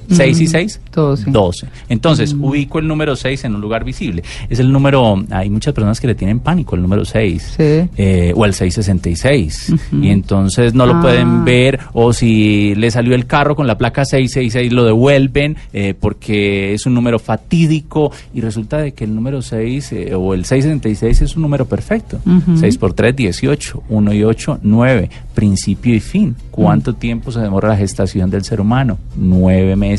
6 0.09 0.39
y 0.41 0.47
6, 0.47 0.81
Doce. 0.93 1.25
12. 1.29 1.67
Entonces, 1.89 2.35
ubico 2.39 2.79
el 2.79 2.87
número 2.87 3.15
6 3.15 3.43
en 3.45 3.55
un 3.55 3.61
lugar 3.61 3.83
visible. 3.83 4.23
Es 4.49 4.59
el 4.59 4.71
número, 4.71 5.23
hay 5.31 5.49
muchas 5.49 5.73
personas 5.73 5.99
que 5.99 6.07
le 6.07 6.15
tienen 6.15 6.39
pánico 6.39 6.75
el 6.75 6.81
número 6.81 7.05
6. 7.05 7.53
Sí. 7.57 7.63
eh, 7.97 8.33
o 8.35 8.45
el 8.45 8.53
666. 8.53 9.73
Ujú. 9.73 10.03
Y 10.03 10.09
entonces 10.09 10.73
no 10.73 10.85
lo 10.85 10.95
Ah. 10.95 11.01
pueden 11.01 11.45
ver, 11.45 11.79
o 11.93 12.11
si 12.13 12.73
le 12.75 12.91
salió 12.91 13.15
el 13.15 13.25
carro 13.25 13.55
con 13.55 13.67
la 13.67 13.77
placa 13.77 14.03
666, 14.05 14.73
lo 14.73 14.83
devuelven 14.85 15.57
eh, 15.73 15.93
porque 15.99 16.73
es 16.73 16.85
un 16.85 16.93
número 16.93 17.19
fatídico 17.19 18.11
y 18.33 18.41
resulta 18.41 18.77
de 18.79 18.93
que 18.93 19.03
el 19.05 19.13
número 19.15 19.41
6 19.41 19.91
eh, 19.93 20.15
o 20.15 20.33
el 20.33 20.45
666 20.45 21.21
es 21.21 21.35
un 21.35 21.41
número 21.43 21.65
perfecto. 21.65 22.19
Ujú. 22.25 22.57
6 22.57 22.77
por 22.77 22.93
3, 22.93 23.15
18. 23.15 23.83
1 23.89 24.13
y 24.13 24.23
8, 24.23 24.59
9. 24.63 25.09
Principio 25.33 25.93
y 25.95 25.99
fin. 25.99 26.35
¿Cuánto 26.51 26.93
tiempo 26.95 27.31
se 27.31 27.39
demora 27.39 27.69
la 27.69 27.77
gestación 27.77 28.29
del 28.29 28.43
ser 28.43 28.59
humano? 28.59 28.97
Nueve 29.15 29.75
meses. 29.75 29.98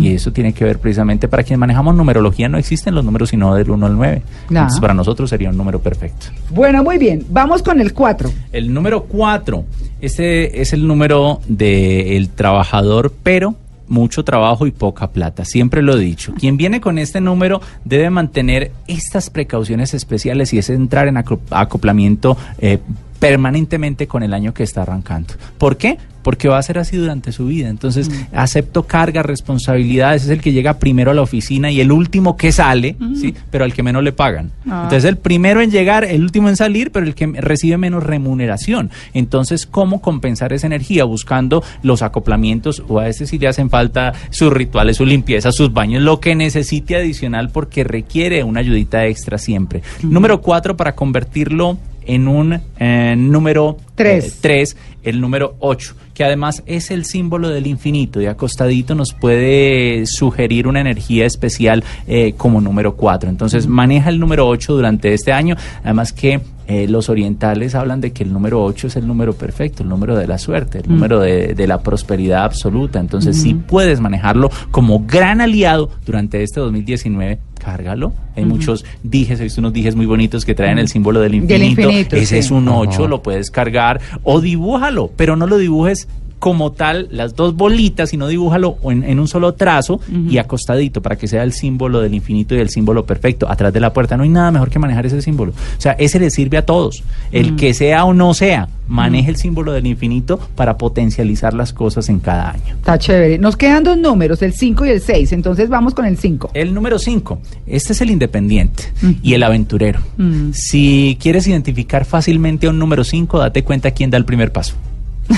Y 0.00 0.12
eso 0.12 0.32
tiene 0.32 0.52
que 0.52 0.64
ver 0.64 0.78
precisamente 0.78 1.28
para 1.28 1.42
quienes 1.42 1.60
manejamos 1.60 1.94
numerología, 1.94 2.48
no 2.48 2.58
existen 2.58 2.94
los 2.94 3.04
números 3.04 3.30
sino 3.30 3.54
del 3.54 3.70
1 3.70 3.86
al 3.86 3.96
9. 3.96 4.22
Claro. 4.48 4.64
Entonces 4.64 4.80
para 4.80 4.94
nosotros 4.94 5.30
sería 5.30 5.50
un 5.50 5.56
número 5.56 5.80
perfecto. 5.80 6.26
Bueno, 6.50 6.82
muy 6.82 6.98
bien. 6.98 7.24
Vamos 7.30 7.62
con 7.62 7.80
el 7.80 7.92
cuatro. 7.92 8.30
El 8.52 8.72
número 8.72 9.04
4, 9.04 9.64
este 10.00 10.60
es 10.60 10.72
el 10.72 10.86
número 10.86 11.40
del 11.48 12.28
trabajador, 12.30 13.12
pero 13.22 13.54
mucho 13.88 14.24
trabajo 14.24 14.66
y 14.66 14.70
poca 14.70 15.10
plata. 15.10 15.44
Siempre 15.44 15.82
lo 15.82 15.96
he 15.96 16.00
dicho. 16.00 16.34
Quien 16.38 16.56
viene 16.56 16.80
con 16.80 16.98
este 16.98 17.20
número 17.20 17.60
debe 17.84 18.10
mantener 18.10 18.72
estas 18.86 19.30
precauciones 19.30 19.94
especiales 19.94 20.52
y 20.52 20.58
es 20.58 20.70
entrar 20.70 21.08
en 21.08 21.16
acoplamiento 21.16 22.36
eh, 22.58 22.78
permanentemente 23.18 24.06
con 24.06 24.22
el 24.22 24.34
año 24.34 24.54
que 24.54 24.62
está 24.62 24.82
arrancando. 24.82 25.34
¿Por 25.58 25.76
qué? 25.76 25.98
Porque 26.28 26.46
va 26.46 26.58
a 26.58 26.62
ser 26.62 26.76
así 26.76 26.94
durante 26.94 27.32
su 27.32 27.46
vida. 27.46 27.70
Entonces, 27.70 28.10
acepto 28.34 28.82
cargas, 28.82 29.24
responsabilidades, 29.24 30.24
es 30.24 30.28
el 30.28 30.42
que 30.42 30.52
llega 30.52 30.78
primero 30.78 31.10
a 31.10 31.14
la 31.14 31.22
oficina 31.22 31.70
y 31.70 31.80
el 31.80 31.90
último 31.90 32.36
que 32.36 32.52
sale, 32.52 32.96
¿sí? 33.18 33.34
Pero 33.50 33.64
al 33.64 33.72
que 33.72 33.82
menos 33.82 34.02
le 34.02 34.12
pagan. 34.12 34.50
Ah. 34.68 34.82
Entonces, 34.82 35.06
el 35.06 35.16
primero 35.16 35.62
en 35.62 35.70
llegar, 35.70 36.04
el 36.04 36.20
último 36.20 36.50
en 36.50 36.56
salir, 36.58 36.90
pero 36.92 37.06
el 37.06 37.14
que 37.14 37.28
recibe 37.28 37.78
menos 37.78 38.02
remuneración. 38.02 38.90
Entonces, 39.14 39.64
¿cómo 39.64 40.02
compensar 40.02 40.52
esa 40.52 40.66
energía? 40.66 41.04
Buscando 41.04 41.64
los 41.82 42.02
acoplamientos, 42.02 42.82
o 42.88 43.00
a 43.00 43.04
veces 43.04 43.30
si 43.30 43.38
le 43.38 43.48
hacen 43.48 43.70
falta 43.70 44.12
sus 44.28 44.52
rituales, 44.52 44.98
su 44.98 45.06
limpieza, 45.06 45.50
sus 45.50 45.72
baños, 45.72 46.02
lo 46.02 46.20
que 46.20 46.34
necesite 46.34 46.94
adicional 46.94 47.48
porque 47.48 47.84
requiere 47.84 48.44
una 48.44 48.60
ayudita 48.60 49.06
extra 49.06 49.38
siempre. 49.38 49.80
Número 50.02 50.42
cuatro, 50.42 50.76
para 50.76 50.94
convertirlo 50.94 51.78
en 52.08 52.26
un 52.26 52.60
eh, 52.80 53.14
número 53.16 53.76
Tres. 53.94 54.38
3, 54.40 54.76
el 55.04 55.20
número 55.20 55.54
8, 55.60 55.94
que 56.14 56.24
además 56.24 56.62
es 56.66 56.90
el 56.90 57.04
símbolo 57.04 57.48
del 57.48 57.66
infinito 57.66 58.20
y 58.20 58.26
acostadito 58.26 58.94
nos 58.94 59.12
puede 59.12 60.06
sugerir 60.06 60.66
una 60.66 60.80
energía 60.80 61.26
especial 61.26 61.84
eh, 62.06 62.34
como 62.36 62.60
número 62.60 62.96
4. 62.96 63.28
Entonces 63.28 63.66
maneja 63.66 64.08
el 64.08 64.18
número 64.18 64.48
8 64.48 64.74
durante 64.74 65.14
este 65.14 65.32
año, 65.32 65.56
además 65.84 66.12
que 66.12 66.40
eh, 66.68 66.86
los 66.86 67.08
orientales 67.08 67.74
hablan 67.74 68.02
de 68.02 68.12
que 68.12 68.22
el 68.22 68.32
número 68.32 68.62
8 68.62 68.88
es 68.88 68.96
el 68.96 69.06
número 69.06 69.32
perfecto, 69.32 69.82
el 69.82 69.88
número 69.88 70.14
de 70.16 70.26
la 70.26 70.36
suerte, 70.36 70.80
el 70.80 70.88
número 70.90 71.18
de, 71.18 71.54
de 71.54 71.66
la 71.66 71.82
prosperidad 71.82 72.44
absoluta. 72.44 73.00
Entonces 73.00 73.40
si 73.40 73.54
puedes 73.54 74.00
manejarlo 74.00 74.50
como 74.70 75.06
gran 75.06 75.40
aliado 75.40 75.90
durante 76.04 76.42
este 76.42 76.60
2019, 76.60 77.38
cárgalo. 77.58 78.12
Hay 78.36 78.44
muchos 78.44 78.84
dijes, 79.02 79.40
he 79.40 79.44
visto 79.44 79.60
unos 79.62 79.72
dijes 79.72 79.96
muy 79.96 80.04
bonitos 80.04 80.44
que 80.44 80.54
traen 80.54 80.78
el 80.78 80.88
símbolo 80.88 81.20
del 81.20 81.46
Del 81.46 81.62
infinito. 81.62 82.16
Ese 82.16 82.26
sí. 82.26 82.36
es 82.36 82.50
un 82.50 82.68
8, 82.68 82.90
Ajá. 82.90 83.08
lo 83.08 83.22
puedes 83.22 83.50
cargar 83.50 84.00
o 84.22 84.40
dibújalo, 84.42 85.10
pero 85.16 85.36
no 85.36 85.46
lo 85.46 85.56
dibujes 85.56 86.06
como 86.38 86.72
tal 86.72 87.08
las 87.10 87.34
dos 87.34 87.54
bolitas, 87.56 88.10
sino 88.10 88.28
dibújalo 88.28 88.76
en, 88.84 89.04
en 89.04 89.18
un 89.18 89.28
solo 89.28 89.54
trazo 89.54 90.00
y 90.28 90.38
acostadito 90.38 91.02
para 91.02 91.16
que 91.16 91.28
sea 91.28 91.42
el 91.42 91.52
símbolo 91.52 92.00
del 92.00 92.14
infinito 92.14 92.54
y 92.54 92.58
el 92.58 92.70
símbolo 92.70 93.04
perfecto 93.06 93.50
atrás 93.50 93.72
de 93.72 93.80
la 93.80 93.92
puerta. 93.92 94.16
No 94.16 94.22
hay 94.22 94.28
nada 94.28 94.50
mejor 94.50 94.70
que 94.70 94.78
manejar 94.78 95.06
ese 95.06 95.22
símbolo. 95.22 95.52
O 95.52 95.80
sea, 95.80 95.92
ese 95.92 96.18
le 96.18 96.30
sirve 96.30 96.58
a 96.58 96.64
todos. 96.66 97.02
El 97.32 97.56
que 97.56 97.74
sea 97.74 98.04
o 98.04 98.14
no 98.14 98.34
sea, 98.34 98.68
maneje 98.88 99.30
el 99.30 99.36
símbolo 99.36 99.72
del 99.72 99.86
infinito 99.86 100.38
para 100.54 100.78
potencializar 100.78 101.54
las 101.54 101.72
cosas 101.72 102.08
en 102.08 102.20
cada 102.20 102.50
año. 102.50 102.74
Está 102.76 102.98
chévere. 102.98 103.38
Nos 103.38 103.56
quedan 103.56 103.84
dos 103.84 103.98
números, 103.98 104.40
el 104.42 104.52
5 104.52 104.86
y 104.86 104.90
el 104.90 105.00
6. 105.00 105.32
Entonces 105.32 105.68
vamos 105.68 105.94
con 105.94 106.06
el 106.06 106.16
5. 106.18 106.50
El 106.54 106.74
número 106.74 106.98
5, 106.98 107.38
este 107.66 107.92
es 107.92 108.00
el 108.00 108.10
independiente 108.10 108.84
Ujú. 109.02 109.14
y 109.22 109.34
el 109.34 109.42
aventurero. 109.42 110.00
Mm. 110.16 110.52
Si 110.52 111.18
quieres 111.20 111.46
identificar 111.46 112.04
fácilmente 112.04 112.66
a 112.66 112.70
un 112.70 112.78
número 112.78 113.04
5, 113.04 113.38
date 113.38 113.62
cuenta 113.64 113.90
quién 113.90 114.10
da 114.10 114.16
el 114.18 114.24
primer 114.24 114.52
paso. 114.52 114.74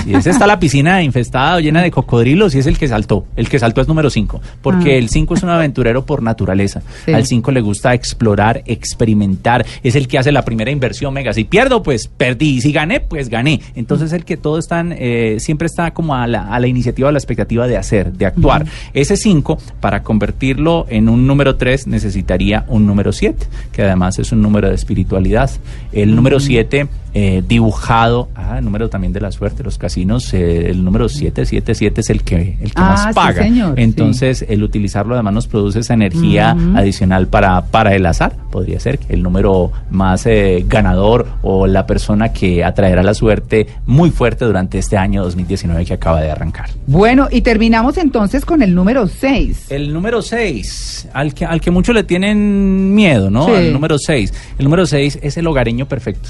Si 0.03 0.13
ese 0.13 0.29
está 0.31 0.47
la 0.47 0.59
piscina 0.59 1.01
infestada 1.03 1.57
o 1.57 1.59
llena 1.59 1.81
de 1.81 1.91
cocodrilos 1.91 2.55
y 2.55 2.59
es 2.59 2.67
el 2.67 2.77
que 2.77 2.87
saltó. 2.87 3.25
El 3.35 3.49
que 3.49 3.59
saltó 3.59 3.81
es 3.81 3.87
número 3.87 4.09
5. 4.09 4.41
Porque 4.61 4.93
Ah. 4.93 4.97
el 4.97 5.09
5 5.09 5.33
es 5.35 5.43
un 5.43 5.49
aventurero 5.49 6.05
por 6.05 6.23
naturaleza. 6.23 6.81
Sí. 7.05 7.13
Al 7.13 7.25
5 7.25 7.51
le 7.51 7.61
gusta 7.61 7.93
explorar, 7.93 8.63
experimentar. 8.65 9.65
Es 9.83 9.95
el 9.95 10.07
que 10.07 10.17
hace 10.17 10.31
la 10.31 10.43
primera 10.43 10.71
inversión. 10.71 11.13
Venga, 11.13 11.33
si 11.33 11.43
pierdo, 11.43 11.83
pues 11.83 12.07
perdí. 12.07 12.57
Y 12.57 12.61
si 12.61 12.71
gané, 12.71 12.99
pues 12.99 13.29
gané. 13.29 13.61
Entonces 13.75 14.13
el 14.13 14.25
que 14.25 14.37
todo 14.37 14.57
están, 14.57 14.93
eh, 14.97 15.37
siempre 15.39 15.65
está 15.67 15.91
como 15.91 16.15
a 16.15 16.27
la, 16.27 16.53
a 16.53 16.59
la 16.59 16.67
iniciativa, 16.67 17.09
a 17.09 17.11
la 17.11 17.17
expectativa 17.19 17.67
de 17.67 17.77
hacer, 17.77 18.11
de 18.13 18.25
actuar. 18.25 18.65
Ese 18.93 19.17
5, 19.17 19.57
para 19.79 20.03
convertirlo 20.03 20.85
en 20.89 21.09
un 21.09 21.27
número 21.27 21.55
3, 21.55 21.87
necesitaría 21.87 22.65
un 22.67 22.85
número 22.85 23.11
7, 23.11 23.45
que 23.71 23.83
además 23.83 24.19
es 24.19 24.31
un 24.31 24.41
número 24.41 24.69
de 24.69 24.75
espiritualidad. 24.75 25.49
El 25.91 26.15
número 26.15 26.39
7 26.39 26.87
eh, 27.13 27.43
dibujado, 27.47 28.29
ah, 28.35 28.57
el 28.59 28.65
número 28.65 28.89
también 28.89 29.11
de 29.13 29.19
la 29.21 29.31
suerte, 29.31 29.63
los 29.63 29.77
casinos, 29.77 30.33
eh, 30.33 30.69
el 30.69 30.83
número 30.83 31.09
777 31.09 32.01
es 32.01 32.09
el 32.09 32.23
que, 32.23 32.57
el 32.61 32.69
que 32.73 32.81
Ah, 32.81 32.89
más 32.91 33.03
sí, 33.03 33.09
paga. 33.13 33.43
señor, 33.43 33.75
sí. 33.75 33.83
Entonces, 33.83 34.45
el 34.47 34.63
utilizarlo 34.63 35.13
además 35.15 35.33
nos 35.33 35.47
produce 35.47 35.79
esa 35.79 35.93
energía 35.93 36.55
adicional 36.75 37.27
para, 37.27 37.61
para 37.65 37.95
el 37.95 38.05
azar. 38.05 38.33
Podría 38.51 38.79
ser 38.79 38.97
que 38.99 39.13
el 39.13 39.23
número 39.23 39.71
más 39.89 40.25
eh, 40.25 40.63
ganador 40.67 41.27
o 41.41 41.67
la 41.67 41.85
persona 41.85 42.31
que 42.33 42.63
atraerá 42.63 43.03
la 43.03 43.13
suerte 43.13 43.67
muy 43.85 44.09
fuerte 44.11 44.45
durante 44.45 44.77
este 44.77 44.97
año 44.97 45.23
2019 45.23 45.85
que 45.85 45.93
acaba 45.93 46.21
de 46.21 46.31
arrancar. 46.31 46.69
Bueno, 46.87 47.27
y 47.31 47.41
terminamos 47.41 47.97
entonces 47.97 48.45
con 48.45 48.61
el 48.61 48.73
número 48.75 49.07
6. 49.07 49.67
El 49.69 49.93
número 49.93 50.21
6, 50.21 51.09
al 51.13 51.33
que, 51.33 51.45
al 51.45 51.59
que 51.61 51.71
muchos 51.71 51.93
le 51.95 52.03
tienen 52.03 52.93
miedo, 52.95 53.29
¿no? 53.29 53.45
Sí. 53.45 53.51
El 53.53 53.73
número 53.73 53.97
6. 53.97 54.33
El 54.57 54.63
número 54.65 54.85
6 54.85 55.19
es 55.21 55.37
el 55.37 55.47
hogareño 55.47 55.87
perfecto. 55.87 56.29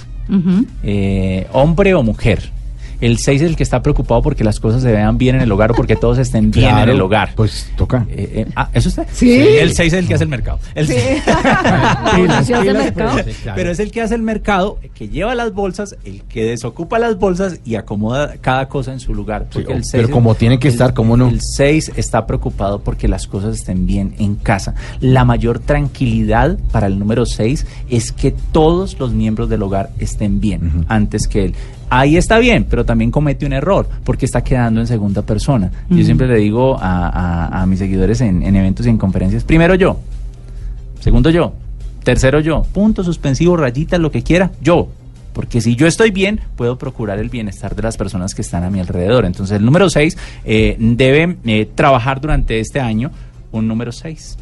Eh, 0.84 1.48
hombre 1.52 1.94
o 1.94 2.04
mujer. 2.04 2.52
El 3.02 3.18
6 3.18 3.42
es 3.42 3.48
el 3.50 3.56
que 3.56 3.64
está 3.64 3.82
preocupado 3.82 4.22
porque 4.22 4.44
las 4.44 4.60
cosas 4.60 4.82
se 4.84 4.92
vean 4.92 5.18
bien 5.18 5.36
en 5.36 5.42
el 5.42 5.52
hogar 5.52 5.72
o 5.72 5.76
porque 5.76 5.96
todos 5.96 6.18
estén 6.20 6.52
bien 6.52 6.70
Claro, 6.70 6.84
en 6.92 6.96
el 6.96 7.02
hogar. 7.02 7.32
Pues 7.36 7.70
toca. 7.76 8.06
Eh, 8.10 8.46
eh, 8.48 8.52
ah, 8.56 8.70
¿eso 8.74 8.90
usted? 8.90 9.08
Sí. 9.12 9.32
El 9.40 9.74
6 9.74 9.92
es 9.94 10.00
el 10.00 10.08
que 10.08 10.14
hace 10.14 10.24
el 10.24 10.30
mercado. 10.30 10.60
El 10.76 10.88
Pilas, 12.16 12.46
¿Sí 12.46 12.54
hace 12.54 12.62
pilas, 12.64 12.84
mercado? 12.86 13.18
claro. 13.44 13.56
Pero 13.56 13.72
es 13.72 13.80
el 13.80 13.92
que 13.92 14.02
hace 14.02 14.16
el 14.16 14.22
mercado, 14.22 14.78
el 14.84 14.90
que 14.92 15.10
lleva 15.10 15.36
las 15.36 15.54
bolsas, 15.54 15.96
el 16.06 16.22
que 16.24 16.44
desocupa 16.46 17.00
las 17.00 17.18
bolsas 17.18 17.60
y 17.66 17.76
acomoda 17.76 18.36
cada 18.42 18.68
cosa 18.68 18.94
en 18.94 19.00
su 19.00 19.14
lugar. 19.14 19.48
Sí, 19.52 19.60
el 19.68 19.82
pero 19.92 20.10
como 20.10 20.36
tiene 20.36 20.60
que 20.60 20.68
el- 20.68 20.74
estar, 20.74 20.94
¿cómo 20.94 21.18
no? 21.18 21.28
El 21.30 21.42
6 21.42 21.92
está 21.96 22.26
preocupado 22.26 22.80
porque 22.80 23.08
las 23.08 23.28
cosas 23.28 23.56
estén 23.58 23.86
bien 23.86 24.14
en 24.20 24.36
casa. 24.36 24.76
La 25.00 25.26
mayor 25.26 25.60
tranquilidad 25.60 26.58
para 26.72 26.88
el 26.88 27.00
número 27.00 27.26
6 27.26 27.66
es 27.90 28.12
que 28.12 28.32
todos 28.52 29.00
los 29.00 29.14
miembros 29.14 29.50
del 29.50 29.64
hogar 29.64 29.90
estén 30.00 30.40
bien 30.40 30.86
antes 30.88 31.28
que 31.28 31.46
él. 31.46 31.56
Ahí 31.94 32.16
está 32.16 32.40
bien, 32.40 32.66
pero 32.70 32.86
también 32.86 33.12
comete 33.12 33.46
un 33.46 33.52
error 33.54 33.88
porque 34.06 34.26
está 34.26 34.42
quedando 34.44 34.80
en 34.80 34.88
segunda 34.88 35.22
persona. 35.24 35.70
Yo 35.90 36.04
siempre 36.06 36.26
le 36.26 36.38
digo 36.38 36.78
a, 36.82 37.08
a- 37.10 37.62
a 37.62 37.66
mis 37.66 37.80
seguidores 37.80 38.22
en, 38.22 38.42
en 38.44 38.56
eventos 38.56 38.86
y 38.86 38.90
en 38.90 38.98
conferencias, 38.98 39.44
primero 39.44 39.76
yo, 39.76 40.00
Segundo 41.02 41.30
yo. 41.30 41.54
Tercero 42.04 42.40
yo. 42.40 42.64
Punto 42.74 43.04
suspensivo, 43.04 43.58
rayita, 43.58 43.98
lo 43.98 44.10
que 44.12 44.24
quiera. 44.24 44.52
Yo. 44.62 44.88
Porque 45.34 45.62
si 45.62 45.76
yo 45.76 45.88
estoy 45.88 46.12
bien, 46.12 46.40
puedo 46.56 46.78
procurar 46.78 47.18
el 47.20 47.30
bienestar 47.30 47.76
de 47.76 47.82
las 47.82 47.98
personas 47.98 48.36
que 48.36 48.42
están 48.42 48.64
a 48.64 48.70
mi 48.70 48.80
alrededor. 48.80 49.26
Entonces, 49.26 49.58
el 49.58 49.66
número 49.66 49.90
6 49.90 50.18
debe 50.46 51.38
eh, 51.46 51.70
trabajar 51.74 52.22
durante 52.22 52.60
este 52.60 52.80
año 52.80 53.12
un 53.52 53.68
número 53.68 53.92
6. 53.92 54.38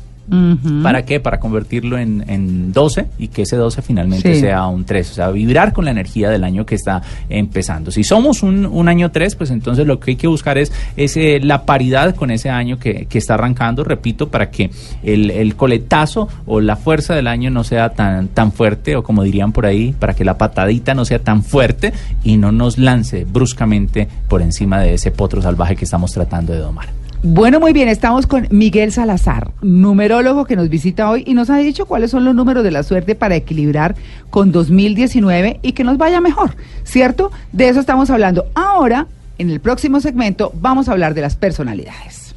¿Para 0.83 1.05
qué? 1.05 1.19
Para 1.19 1.39
convertirlo 1.39 1.97
en, 1.97 2.23
en 2.27 2.71
12 2.71 3.07
y 3.17 3.29
que 3.29 3.43
ese 3.43 3.55
12 3.55 3.81
finalmente 3.81 4.33
Sí. 4.35 4.41
sea 4.41 4.67
un 4.67 4.85
3. 4.85 5.11
O 5.11 5.13
sea, 5.13 5.29
vibrar 5.29 5.73
con 5.73 5.85
la 5.85 5.91
energía 5.91 6.29
del 6.29 6.43
año 6.43 6.65
que 6.65 6.75
está 6.75 7.01
empezando. 7.29 7.91
Si 7.91 8.03
somos 8.03 8.43
un, 8.43 8.65
un 8.65 8.87
año 8.89 9.11
3, 9.11 9.35
pues 9.35 9.49
entonces 9.51 9.87
lo 9.87 9.99
que 9.99 10.11
hay 10.11 10.17
que 10.17 10.27
buscar 10.27 10.57
es, 10.57 10.71
es, 10.97 11.17
eh, 11.17 11.39
la 11.41 11.63
paridad 11.65 12.15
con 12.15 12.31
ese 12.31 12.49
año 12.49 12.77
que, 12.79 13.05
que 13.05 13.17
está 13.17 13.33
arrancando, 13.35 13.83
repito, 13.83 14.29
para 14.29 14.51
que 14.51 14.69
el, 15.03 15.31
el 15.31 15.55
coletazo 15.55 16.27
o 16.45 16.59
la 16.59 16.75
fuerza 16.75 17.15
del 17.15 17.27
año 17.27 17.49
no 17.49 17.63
sea 17.63 17.89
tan, 17.89 18.27
tan 18.29 18.51
fuerte, 18.51 18.95
o 18.95 19.03
como 19.03 19.23
dirían 19.23 19.51
por 19.51 19.65
ahí, 19.65 19.93
para 19.97 20.13
que 20.13 20.23
la 20.25 20.37
patadita 20.37 20.93
no 20.93 21.05
sea 21.05 21.19
tan 21.19 21.43
fuerte 21.43 21.93
y 22.23 22.37
no 22.37 22.51
nos 22.51 22.77
lance 22.77 23.25
bruscamente 23.25 24.07
por 24.27 24.41
encima 24.41 24.79
de 24.79 24.93
ese 24.93 25.11
potro 25.11 25.41
salvaje 25.41 25.75
que 25.75 25.85
estamos 25.85 26.11
tratando 26.11 26.53
de 26.53 26.59
domar. 26.59 26.98
Bueno, 27.21 27.59
muy 27.59 27.73
bien, 27.73 27.89
estamos 27.89 28.27
con 28.27 28.47
Miguel 28.49 28.93
Salazar, 28.93 29.51
numerólogo 29.61 30.45
que 30.45 30.55
nos 30.55 30.69
visita 30.69 31.09
hoy 31.09 31.25
y 31.27 31.33
nos 31.33 31.49
ha 31.49 31.57
dicho 31.57 31.85
cuáles 31.85 32.11
son 32.11 32.23
los 32.23 32.33
números 32.33 32.63
de 32.63 32.71
la 32.71 32.81
suerte 32.81 33.13
para 33.13 33.35
equilibrar 33.35 33.95
con 34.29 34.53
2019 34.53 35.59
y 35.61 35.73
que 35.73 35.83
nos 35.83 35.97
vaya 35.97 36.21
mejor, 36.21 36.55
¿cierto? 36.85 37.29
De 37.51 37.67
eso 37.67 37.81
estamos 37.81 38.09
hablando. 38.09 38.45
Ahora, 38.55 39.07
en 39.37 39.49
el 39.49 39.59
próximo 39.59 39.99
segmento, 39.99 40.53
vamos 40.61 40.87
a 40.87 40.93
hablar 40.93 41.13
de 41.13 41.19
las 41.19 41.35
personalidades. 41.35 42.33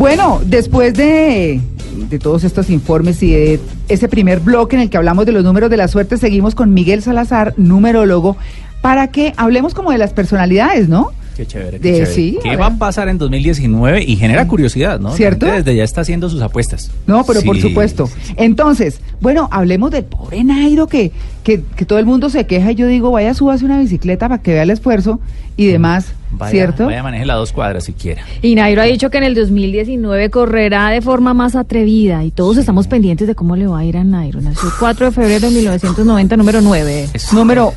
Bueno, 0.00 0.40
después 0.46 0.94
de, 0.94 1.60
de 2.08 2.18
todos 2.18 2.42
estos 2.44 2.70
informes 2.70 3.22
y 3.22 3.32
de 3.32 3.60
ese 3.90 4.08
primer 4.08 4.40
bloque 4.40 4.74
en 4.74 4.80
el 4.80 4.88
que 4.88 4.96
hablamos 4.96 5.26
de 5.26 5.32
los 5.32 5.44
números 5.44 5.68
de 5.68 5.76
la 5.76 5.88
suerte, 5.88 6.16
seguimos 6.16 6.54
con 6.54 6.72
Miguel 6.72 7.02
Salazar, 7.02 7.52
numerólogo, 7.58 8.38
para 8.80 9.08
que 9.08 9.34
hablemos 9.36 9.74
como 9.74 9.90
de 9.92 9.98
las 9.98 10.14
personalidades, 10.14 10.88
¿no? 10.88 11.10
Qué 11.36 11.44
chévere. 11.46 11.72
De- 11.72 11.80
Qué, 11.80 11.92
chévere. 11.98 12.06
sí, 12.14 12.38
¿Qué 12.42 12.48
a 12.52 12.56
va 12.56 12.66
a 12.68 12.76
pasar 12.78 13.10
en 13.10 13.18
2019? 13.18 14.02
Y 14.04 14.16
genera 14.16 14.48
curiosidad, 14.48 14.98
¿no? 15.00 15.10
La 15.10 15.16
¿Cierto? 15.16 15.44
gente 15.44 15.58
Desde 15.64 15.76
ya 15.76 15.84
está 15.84 16.00
haciendo 16.00 16.30
sus 16.30 16.40
apuestas. 16.40 16.90
No, 17.06 17.22
pero 17.24 17.42
por 17.42 17.56
Sí. 17.56 17.60
supuesto. 17.62 18.08
Entonces, 18.38 19.02
bueno, 19.20 19.50
hablemos 19.52 19.90
del 19.90 20.04
pobre 20.04 20.42
Nairo 20.44 20.86
que, 20.86 21.12
que, 21.44 21.60
que 21.76 21.84
todo 21.84 21.98
el 21.98 22.06
mundo 22.06 22.30
se 22.30 22.46
queja 22.46 22.72
y 22.72 22.74
yo 22.74 22.86
digo, 22.86 23.10
vaya, 23.10 23.34
súbase 23.34 23.66
una 23.66 23.78
bicicleta 23.78 24.30
para 24.30 24.40
que 24.40 24.54
vea 24.54 24.62
el 24.62 24.70
esfuerzo 24.70 25.20
y 25.58 25.66
demás, 25.66 26.06
Vaya, 26.32 26.50
¿cierto? 26.50 26.86
Vaya, 26.86 27.02
maneje 27.02 27.26
las 27.26 27.36
dos 27.36 27.52
cuadras 27.52 27.84
si 27.84 27.92
quiera. 27.92 28.22
Y 28.42 28.54
Nairo 28.54 28.82
ha 28.82 28.84
dicho 28.84 29.10
que 29.10 29.18
en 29.18 29.24
el 29.24 29.34
2019 29.34 30.30
correrá 30.30 30.88
de 30.90 31.00
forma 31.02 31.34
más 31.34 31.56
atrevida 31.56 32.24
y 32.24 32.30
todos 32.30 32.56
estamos 32.56 32.86
pendientes 32.86 33.26
de 33.26 33.34
cómo 33.34 33.56
le 33.56 33.66
va 33.66 33.80
a 33.80 33.84
ir 33.84 33.96
a 33.96 34.04
Nairo. 34.04 34.40
Nació 34.40 34.68
el 34.68 34.74
4 34.78 35.06
de 35.06 35.12
febrero 35.12 35.48
de 35.48 35.54
1990, 35.56 36.36
número 36.36 36.60
9. 36.60 37.08
Es- 37.12 37.32
Número, 37.32 37.74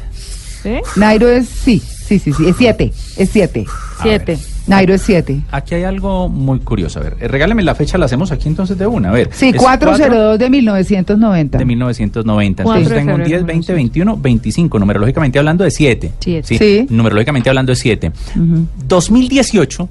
¿Sí? 0.61 0.75
Nairo 0.95 1.27
es, 1.29 1.47
sí, 1.49 1.79
sí, 1.79 2.19
sí, 2.19 2.31
sí, 2.33 2.47
es 2.47 2.55
siete, 2.57 2.93
es 3.17 3.29
siete. 3.29 3.65
A 3.99 4.03
ver. 4.05 4.21
7. 4.25 4.52
Nairo 4.65 4.93
es 4.93 5.01
siete. 5.01 5.41
Aquí 5.51 5.75
hay 5.75 5.83
algo 5.83 6.29
muy 6.29 6.59
curioso. 6.59 6.99
A 6.99 7.03
ver, 7.03 7.17
eh, 7.19 7.27
regáleme 7.27 7.63
la 7.63 7.75
fecha, 7.75 7.97
la 7.97 8.05
hacemos 8.05 8.31
aquí 8.31 8.47
entonces 8.47 8.77
de 8.77 8.87
una. 8.87 9.09
A 9.09 9.11
ver. 9.11 9.29
Sí, 9.33 9.49
es 9.49 9.55
402 9.57 10.39
de 10.39 10.49
1990. 10.49 11.57
de 11.57 11.65
1990. 11.65 12.63
Cuatro 12.63 12.79
Entonces 12.79 12.89
de 12.95 12.99
tengo 13.01 13.11
un 13.15 13.17
febrero 13.21 13.37
10, 13.37 13.41
de 13.47 13.53
20, 13.53 13.73
21, 13.73 14.17
25. 14.17 14.79
Numerológicamente 14.79 15.39
hablando 15.39 15.63
de 15.63 15.71
7. 15.71 16.11
Siete. 16.19 16.57
Sí. 16.57 16.87
Numerológicamente 16.89 17.49
hablando 17.49 17.71
de 17.71 17.75
7. 17.75 18.11
Ujú. 18.35 18.67
2018 18.87 19.89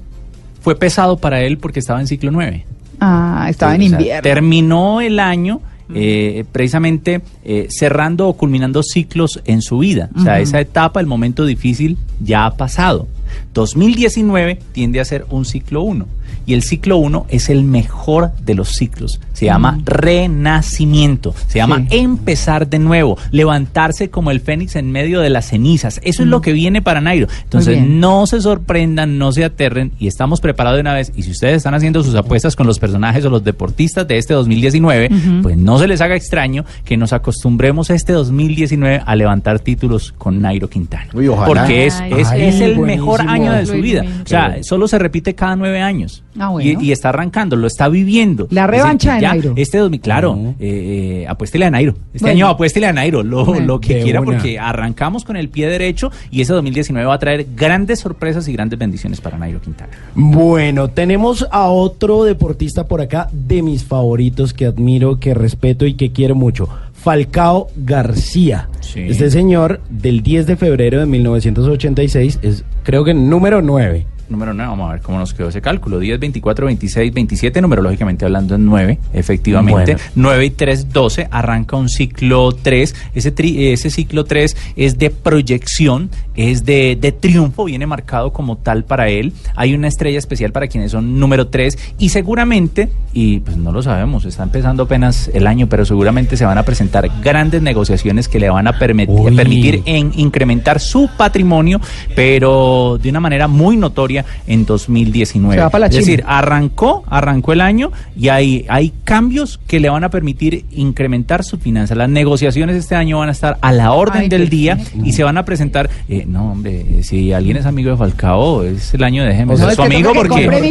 fue 0.61 0.75
pesado 0.75 1.17
para 1.17 1.41
él 1.41 1.57
porque 1.57 1.79
estaba 1.79 1.99
en 2.01 2.07
ciclo 2.07 2.31
9. 2.31 2.65
Ah, 2.99 3.47
estaba 3.49 3.75
en 3.75 3.81
Sí, 3.81 3.87
o 3.87 3.89
sea, 3.91 3.99
invierno. 3.99 4.21
terminó 4.23 5.01
el 5.01 5.19
año 5.19 5.61
eh, 5.93 6.45
precisamente 6.51 7.21
eh, 7.43 7.67
cerrando 7.69 8.27
o 8.29 8.33
culminando 8.33 8.81
ciclos 8.81 9.41
en 9.45 9.61
su 9.61 9.79
vida. 9.79 10.09
O 10.15 10.21
sea, 10.21 10.33
Ujú. 10.35 10.41
esa 10.43 10.59
etapa, 10.61 10.99
el 11.01 11.05
momento 11.05 11.45
difícil, 11.45 11.97
ya 12.21 12.45
ha 12.45 12.55
pasado. 12.55 13.07
2019 13.53 14.59
tiende 14.71 14.99
a 14.99 15.05
ser 15.05 15.25
un 15.29 15.45
ciclo 15.45 15.81
1 15.81 16.05
y 16.45 16.53
el 16.53 16.63
ciclo 16.63 16.97
1 16.97 17.25
es 17.29 17.49
el 17.49 17.63
mejor 17.63 18.31
de 18.43 18.55
los 18.55 18.69
ciclos. 18.69 19.19
Se 19.33 19.45
llama 19.45 19.79
renacimiento, 19.83 21.33
se 21.47 21.59
llama 21.59 21.85
Sí. 21.89 21.97
empezar 21.97 22.67
de 22.69 22.79
nuevo, 22.79 23.17
levantarse 23.31 24.09
como 24.09 24.31
el 24.31 24.39
fénix 24.41 24.75
en 24.75 24.91
medio 24.91 25.21
de 25.21 25.29
las 25.29 25.47
cenizas. 25.49 25.99
Eso 26.03 26.23
es 26.23 26.29
lo 26.29 26.41
que 26.41 26.53
viene 26.53 26.81
para 26.81 27.01
Nairo. 27.01 27.27
Entonces, 27.43 27.81
no 27.85 28.27
se 28.27 28.41
sorprendan, 28.41 29.17
no 29.17 29.31
se 29.31 29.43
aterren 29.43 29.91
y 29.99 30.07
estamos 30.07 30.39
preparados 30.41 30.77
de 30.77 30.81
una 30.81 30.93
vez. 30.93 31.11
Y 31.15 31.23
si 31.23 31.31
ustedes 31.31 31.57
están 31.57 31.73
haciendo 31.73 32.03
sus 32.03 32.15
apuestas 32.15 32.55
con 32.55 32.67
los 32.67 32.79
personajes 32.79 33.25
o 33.25 33.29
los 33.29 33.43
deportistas 33.43 34.07
de 34.07 34.17
este 34.17 34.33
2019, 34.33 35.09
pues 35.41 35.57
no 35.57 35.79
se 35.79 35.87
les 35.87 36.01
haga 36.01 36.15
extraño 36.15 36.65
que 36.85 36.97
nos 36.97 37.13
acostumbremos 37.13 37.89
este 37.89 38.13
2019 38.13 39.01
a 39.05 39.15
levantar 39.15 39.59
títulos 39.59 40.13
con 40.17 40.41
Nairo 40.41 40.69
Quintana. 40.69 41.07
Uy, 41.13 41.27
ojalá. 41.27 41.47
Porque 41.47 41.85
es, 41.87 41.95
Ay, 41.99 42.13
es, 42.17 42.27
ay, 42.27 42.41
es 42.43 42.55
el 42.61 42.75
buenísimo. 42.75 42.85
mejor 43.11 43.21
año 43.29 43.51
de 43.51 43.65
su 43.65 43.73
vida. 43.73 44.03
O 44.23 44.27
sea, 44.27 44.57
solo 44.63 44.87
se 44.87 44.99
repite 44.99 45.33
cada 45.35 45.55
nueve 45.55 45.81
años. 45.81 46.22
Ah, 46.39 46.49
bueno. 46.49 46.81
y, 46.81 46.87
y 46.87 46.91
está 46.91 47.09
arrancando, 47.09 47.55
lo 47.55 47.67
está 47.67 47.89
viviendo. 47.89 48.47
La 48.51 48.67
decir, 48.67 48.81
revancha 48.81 49.15
de 49.15 49.21
Nairo. 49.21 49.53
Este 49.55 49.77
2000, 49.77 50.01
claro, 50.01 50.31
Ujú. 50.31 50.47
eh, 50.59 51.21
eh, 51.23 51.25
apuéstele 51.27 51.65
a 51.65 51.71
Nairo. 51.71 51.93
Este 52.13 52.25
Bueno. 52.25 52.31
año 52.35 52.47
apuéstele 52.47 52.87
a 52.87 52.93
Nairo, 52.93 53.23
lo, 53.23 53.45
Bueno. 53.45 53.65
lo 53.65 53.79
que 53.79 53.95
De 53.95 54.01
quiera, 54.03 54.21
una. 54.21 54.31
porque 54.31 54.57
arrancamos 54.59 55.23
con 55.25 55.35
el 55.37 55.49
pie 55.49 55.67
derecho 55.67 56.11
y 56.31 56.41
ese 56.41 56.53
2019 56.53 57.07
va 57.07 57.13
a 57.15 57.19
traer 57.19 57.45
grandes 57.55 57.99
sorpresas 57.99 58.47
y 58.47 58.53
grandes 58.53 58.79
bendiciones 58.79 59.21
para 59.21 59.37
Nairo 59.37 59.61
Quintana. 59.61 59.91
Bueno, 60.15 60.89
tenemos 60.89 61.47
a 61.51 61.67
otro 61.69 62.23
deportista 62.23 62.87
por 62.87 63.01
acá 63.01 63.29
de 63.31 63.61
mis 63.61 63.83
favoritos 63.83 64.53
que 64.53 64.65
admiro, 64.65 65.19
que 65.19 65.33
respeto 65.33 65.85
y 65.85 65.93
que 65.93 66.11
quiero 66.11 66.35
mucho. 66.35 66.67
Falcao 66.93 67.67
García. 67.75 68.69
Sí. 68.79 69.01
Este 69.01 69.29
señor 69.29 69.81
del 69.89 70.23
10 70.23 70.47
de 70.47 70.55
febrero 70.55 70.99
de 71.01 71.05
1986 71.05 72.39
es 72.41 72.63
creo 72.83 73.03
que 73.03 73.13
número 73.13 73.61
9. 73.61 74.05
Número 74.29 74.53
9, 74.53 74.69
vamos 74.69 74.89
a 74.89 74.93
ver 74.93 75.01
cómo 75.01 75.19
nos 75.19 75.33
quedó 75.33 75.49
ese 75.49 75.61
cálculo. 75.61 75.99
10, 75.99 76.19
24, 76.19 76.65
26, 76.67 77.13
27, 77.13 77.61
numerológicamente 77.61 78.25
hablando 78.25 78.55
en 78.55 78.65
9, 78.65 78.97
efectivamente. 79.13 79.93
Bueno. 79.95 80.09
9 80.15 80.45
y 80.45 80.49
3, 80.51 80.91
12, 80.93 81.27
arranca 81.29 81.75
un 81.75 81.89
ciclo 81.89 82.51
3. 82.53 82.95
Ese, 83.15 83.35
tri- 83.35 83.73
ese 83.73 83.89
ciclo 83.89 84.23
3 84.23 84.55
es 84.75 84.97
de 84.97 85.09
proyección, 85.09 86.09
es 86.35 86.65
de, 86.65 86.97
de 86.99 87.11
triunfo, 87.11 87.65
viene 87.65 87.85
marcado 87.85 88.33
como 88.33 88.57
tal 88.57 88.83
para 88.83 89.09
él. 89.09 89.33
Hay 89.55 89.73
una 89.73 89.87
estrella 89.87 90.19
especial 90.19 90.51
para 90.51 90.67
quienes 90.67 90.91
son 90.91 91.19
número 91.19 91.47
3 91.47 91.95
y 91.97 92.09
seguramente, 92.09 92.89
y 93.13 93.39
pues 93.39 93.57
no 93.57 93.71
lo 93.71 93.81
sabemos, 93.81 94.25
está 94.25 94.43
empezando 94.43 94.83
apenas 94.83 95.29
el 95.33 95.47
año, 95.47 95.67
pero 95.67 95.85
seguramente 95.85 96.37
se 96.37 96.45
van 96.45 96.57
a 96.57 96.63
presentar 96.63 97.09
grandes 97.21 97.61
negociaciones 97.61 98.27
que 98.27 98.39
le 98.39 98.49
van 98.49 98.67
a 98.67 98.79
permitir, 98.79 99.35
permitir 99.35 99.83
en 99.85 100.11
incrementar 100.15 100.79
su 100.79 101.09
patrimonio, 101.17 101.79
pero 102.15 102.99
de 103.01 103.09
una 103.09 103.19
manera 103.19 103.47
muy 103.47 103.77
notoria 103.77 104.25
en 104.47 104.65
2019. 104.65 105.55
Se 105.55 105.61
va 105.61 105.69
para 105.69 105.81
la 105.81 105.85
es 105.87 105.91
China. 105.91 106.01
decir, 106.01 106.23
arrancó, 106.27 107.03
arrancó 107.07 107.53
el 107.53 107.61
año 107.61 107.91
y 108.17 108.29
hay, 108.29 108.65
hay 108.69 108.93
cambios 109.03 109.59
que 109.67 109.79
le 109.79 109.89
van 109.89 110.03
a 110.03 110.09
permitir 110.09 110.65
incrementar 110.71 111.43
su 111.43 111.57
finanza. 111.57 111.95
Las 111.95 112.09
negociaciones 112.09 112.75
este 112.75 112.95
año 112.95 113.19
van 113.19 113.29
a 113.29 113.31
estar 113.31 113.57
a 113.61 113.71
la 113.71 113.91
orden 113.91 114.23
Ay, 114.23 114.29
del 114.29 114.49
día 114.49 114.77
y 115.03 115.13
se 115.13 115.23
van 115.23 115.37
a 115.37 115.45
presentar, 115.45 115.89
eh, 116.09 116.22
No, 116.27 116.51
hombre, 116.51 117.03
si 117.03 117.33
alguien 117.33 117.57
es 117.57 117.65
amigo 117.65 117.91
de 117.91 117.97
Falcao, 117.97 118.63
es 118.63 118.93
el 118.93 119.03
año 119.03 119.23
de 119.23 119.31
es 119.31 119.39
es 119.59 119.75
su 119.75 119.81
amigo 119.81 120.11
porque, 120.13 120.45
porque 120.49 120.67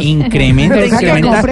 incrementa, 0.00 0.84
incrementa 0.86 1.42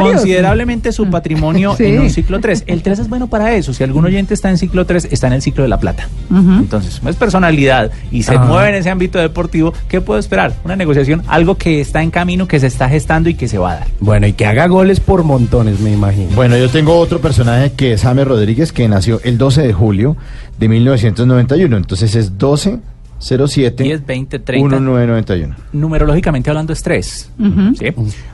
considerablemente 0.00 0.92
su 0.92 1.08
patrimonio 1.10 1.74
Sí. 1.76 1.84
en 1.86 2.00
un 2.00 2.10
ciclo 2.10 2.40
3. 2.40 2.64
El 2.66 2.82
3 2.82 3.00
es 3.00 3.08
bueno 3.08 3.28
para 3.28 3.54
eso. 3.54 3.72
Si 3.72 3.82
algún 3.84 4.04
oyente 4.04 4.34
está 4.34 4.50
en 4.50 4.58
ciclo 4.58 4.84
3, 4.86 5.08
está 5.10 5.26
en 5.28 5.34
el 5.34 5.42
ciclo 5.42 5.62
de 5.62 5.68
la 5.68 5.78
plata. 5.80 6.08
Entonces, 6.30 7.00
es 7.06 7.16
personalidad 7.16 7.90
y 8.10 8.22
se 8.22 8.34
Ah. 8.34 8.38
mueve 8.44 8.70
en 8.70 8.74
ese 8.76 8.90
ámbito 8.90 9.18
deportivo, 9.18 9.72
¿qué 9.88 10.00
puedo 10.00 10.18
esperar? 10.18 10.52
Una 10.64 10.76
negociación, 10.76 11.22
algo 11.28 11.56
que 11.56 11.80
está 11.80 12.02
en 12.02 12.10
camino, 12.10 12.48
que 12.48 12.60
se 12.60 12.66
está 12.66 12.88
gestando 12.88 13.28
y 13.28 13.34
que 13.34 13.48
se 13.48 13.58
va 13.58 13.72
a 13.72 13.74
dar. 13.76 13.86
Bueno, 14.00 14.26
y 14.26 14.32
que 14.32 14.46
haga 14.46 14.66
goles 14.66 15.00
por 15.00 15.22
montones, 15.24 15.80
me 15.80 15.92
imagino. 15.92 16.30
Bueno, 16.34 16.56
yo 16.56 16.68
tengo 16.68 16.96
otro 16.98 17.20
personaje 17.20 17.72
que 17.72 17.92
es 17.92 18.02
James 18.02 18.26
Rodríguez, 18.26 18.72
que 18.72 18.88
nació 18.88 19.20
el 19.24 19.38
12 19.38 19.62
de 19.62 19.72
julio 19.72 20.16
de 20.58 20.68
1991. 20.68 21.76
Entonces 21.76 22.14
es 22.14 22.38
12 22.38 22.78
07 23.22 23.84
10, 23.84 24.04
20, 24.06 24.38
30. 24.40 24.76
1991. 24.80 25.54
numerológicamente 25.72 26.50
hablando 26.50 26.72
es 26.72 26.82
3. 26.82 27.30
¿sí? 27.78 27.86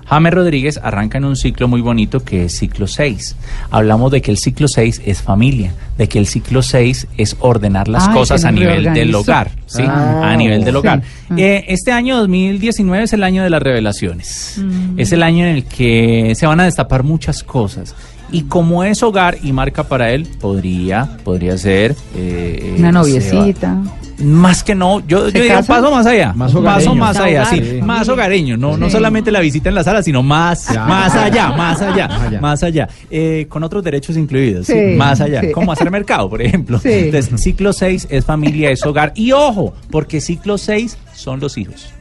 James 0.06 0.32
Rodríguez 0.34 0.80
arranca 0.82 1.18
en 1.18 1.26
un 1.26 1.36
ciclo 1.36 1.68
muy 1.68 1.80
bonito 1.82 2.20
que 2.20 2.46
es 2.46 2.56
ciclo 2.58 2.86
6. 2.86 3.36
Hablamos 3.70 4.10
de 4.10 4.22
que 4.22 4.30
el 4.30 4.38
ciclo 4.38 4.66
6 4.66 5.02
es 5.04 5.20
familia, 5.22 5.74
de 5.98 6.08
que 6.08 6.18
el 6.18 6.26
ciclo 6.26 6.62
6 6.62 7.06
es 7.18 7.36
ordenar 7.40 7.88
las 7.88 8.08
Ay, 8.08 8.14
cosas 8.14 8.44
a 8.44 8.50
nivel 8.50 8.84
del 8.94 9.14
hogar. 9.14 9.50
¿sí? 9.66 9.82
Ah, 9.86 10.30
a 10.32 10.36
nivel 10.36 10.64
del 10.64 10.76
hogar. 10.76 11.02
Ah. 11.28 11.34
Eh, 11.36 11.66
este 11.68 11.92
año 11.92 12.16
2019 12.18 13.04
es 13.04 13.12
el 13.12 13.22
año 13.24 13.42
de 13.42 13.50
las 13.50 13.62
revelaciones. 13.62 14.60
Es 14.96 15.12
el 15.12 15.22
año 15.22 15.44
en 15.44 15.56
el 15.56 15.64
que 15.64 16.32
se 16.34 16.46
van 16.46 16.60
a 16.60 16.64
destapar 16.64 17.02
muchas 17.02 17.42
cosas. 17.42 17.94
Y 18.30 18.42
como 18.42 18.84
es 18.84 19.02
hogar 19.02 19.38
y 19.42 19.52
marca 19.52 19.84
para 19.84 20.10
él, 20.12 20.26
podría, 20.40 21.16
podría 21.24 21.56
ser... 21.56 21.94
eh, 22.14 22.74
Una 22.78 22.88
se 22.88 22.92
va- 22.92 22.92
noviecita. 22.92 23.82
Más 24.18 24.64
que 24.64 24.74
no, 24.74 25.00
yo, 25.00 25.26
yo 25.26 25.30
¿Se 25.30 25.38
diría 25.40 25.58
un 25.60 25.64
paso 25.66 25.90
más 25.90 26.06
allá. 26.06 26.32
Más 26.34 26.54
un 26.54 26.64
paso 26.64 26.94
más 26.94 27.16
allá, 27.18 27.44
sí. 27.46 27.80
Más 27.82 28.08
hogareño. 28.08 28.56
No, 28.56 28.76
no 28.76 28.90
solamente 28.90 29.30
la 29.30 29.40
visita 29.40 29.68
en 29.68 29.74
la 29.74 29.84
sala, 29.84 30.02
sino 30.02 30.22
más, 30.22 30.68
Ya. 30.72 30.84
más 30.86 31.14
allá, 31.14 31.48
más 31.52 31.80
allá, 31.82 32.08
Más 32.08 32.22
allá. 32.22 32.40
más 32.40 32.62
allá. 32.62 32.88
Eh, 33.10 33.46
con 33.48 33.62
otros 33.64 33.82
derechos 33.84 34.16
incluidos, 34.16 34.66
sí, 34.66 34.72
Sí, 34.72 34.96
más 34.96 35.20
allá. 35.20 35.40
sí. 35.42 35.52
Como 35.52 35.72
hacer 35.72 35.90
mercado, 35.90 36.28
por 36.28 36.42
ejemplo. 36.42 36.78
Sí. 36.78 36.88
Entonces, 36.90 37.40
ciclo 37.40 37.72
6 37.72 38.08
es 38.10 38.24
familia, 38.24 38.70
es 38.70 38.84
hogar. 38.84 39.12
Y 39.14 39.32
ojo, 39.32 39.74
porque 39.90 40.20
ciclo 40.20 40.58
6 40.58 40.96
son 41.14 41.40
los 41.40 41.56
hijos. 41.58 41.92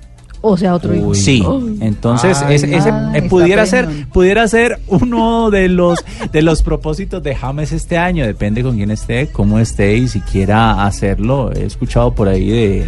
O 0.41 0.55
sea, 0.57 0.75
otro 0.75 0.93
hijo. 0.95 1.13
Sí, 1.15 1.43
entonces 1.81 2.37
Ay, 2.43 2.55
ese, 2.55 2.75
ese, 2.75 2.91
ay, 2.91 3.19
eh, 3.19 3.21
pudiera 3.23 3.65
ser 3.65 3.87
pudiera 4.13 4.47
ser 4.47 4.79
uno 4.87 5.49
de 5.49 5.67
los 5.67 6.03
de 6.31 6.41
los 6.41 6.61
propósitos 6.61 7.23
de 7.23 7.35
James 7.35 7.71
este 7.71 7.97
año, 7.97 8.25
depende 8.25 8.61
con 8.63 8.75
quién 8.75 8.91
esté, 8.91 9.27
cómo 9.27 9.57
esté 9.59 9.97
y 9.97 10.07
si 10.07 10.19
quiera 10.21 10.85
hacerlo. 10.85 11.51
He 11.53 11.65
escuchado 11.65 12.13
por 12.13 12.27
ahí 12.27 12.49
de, 12.49 12.87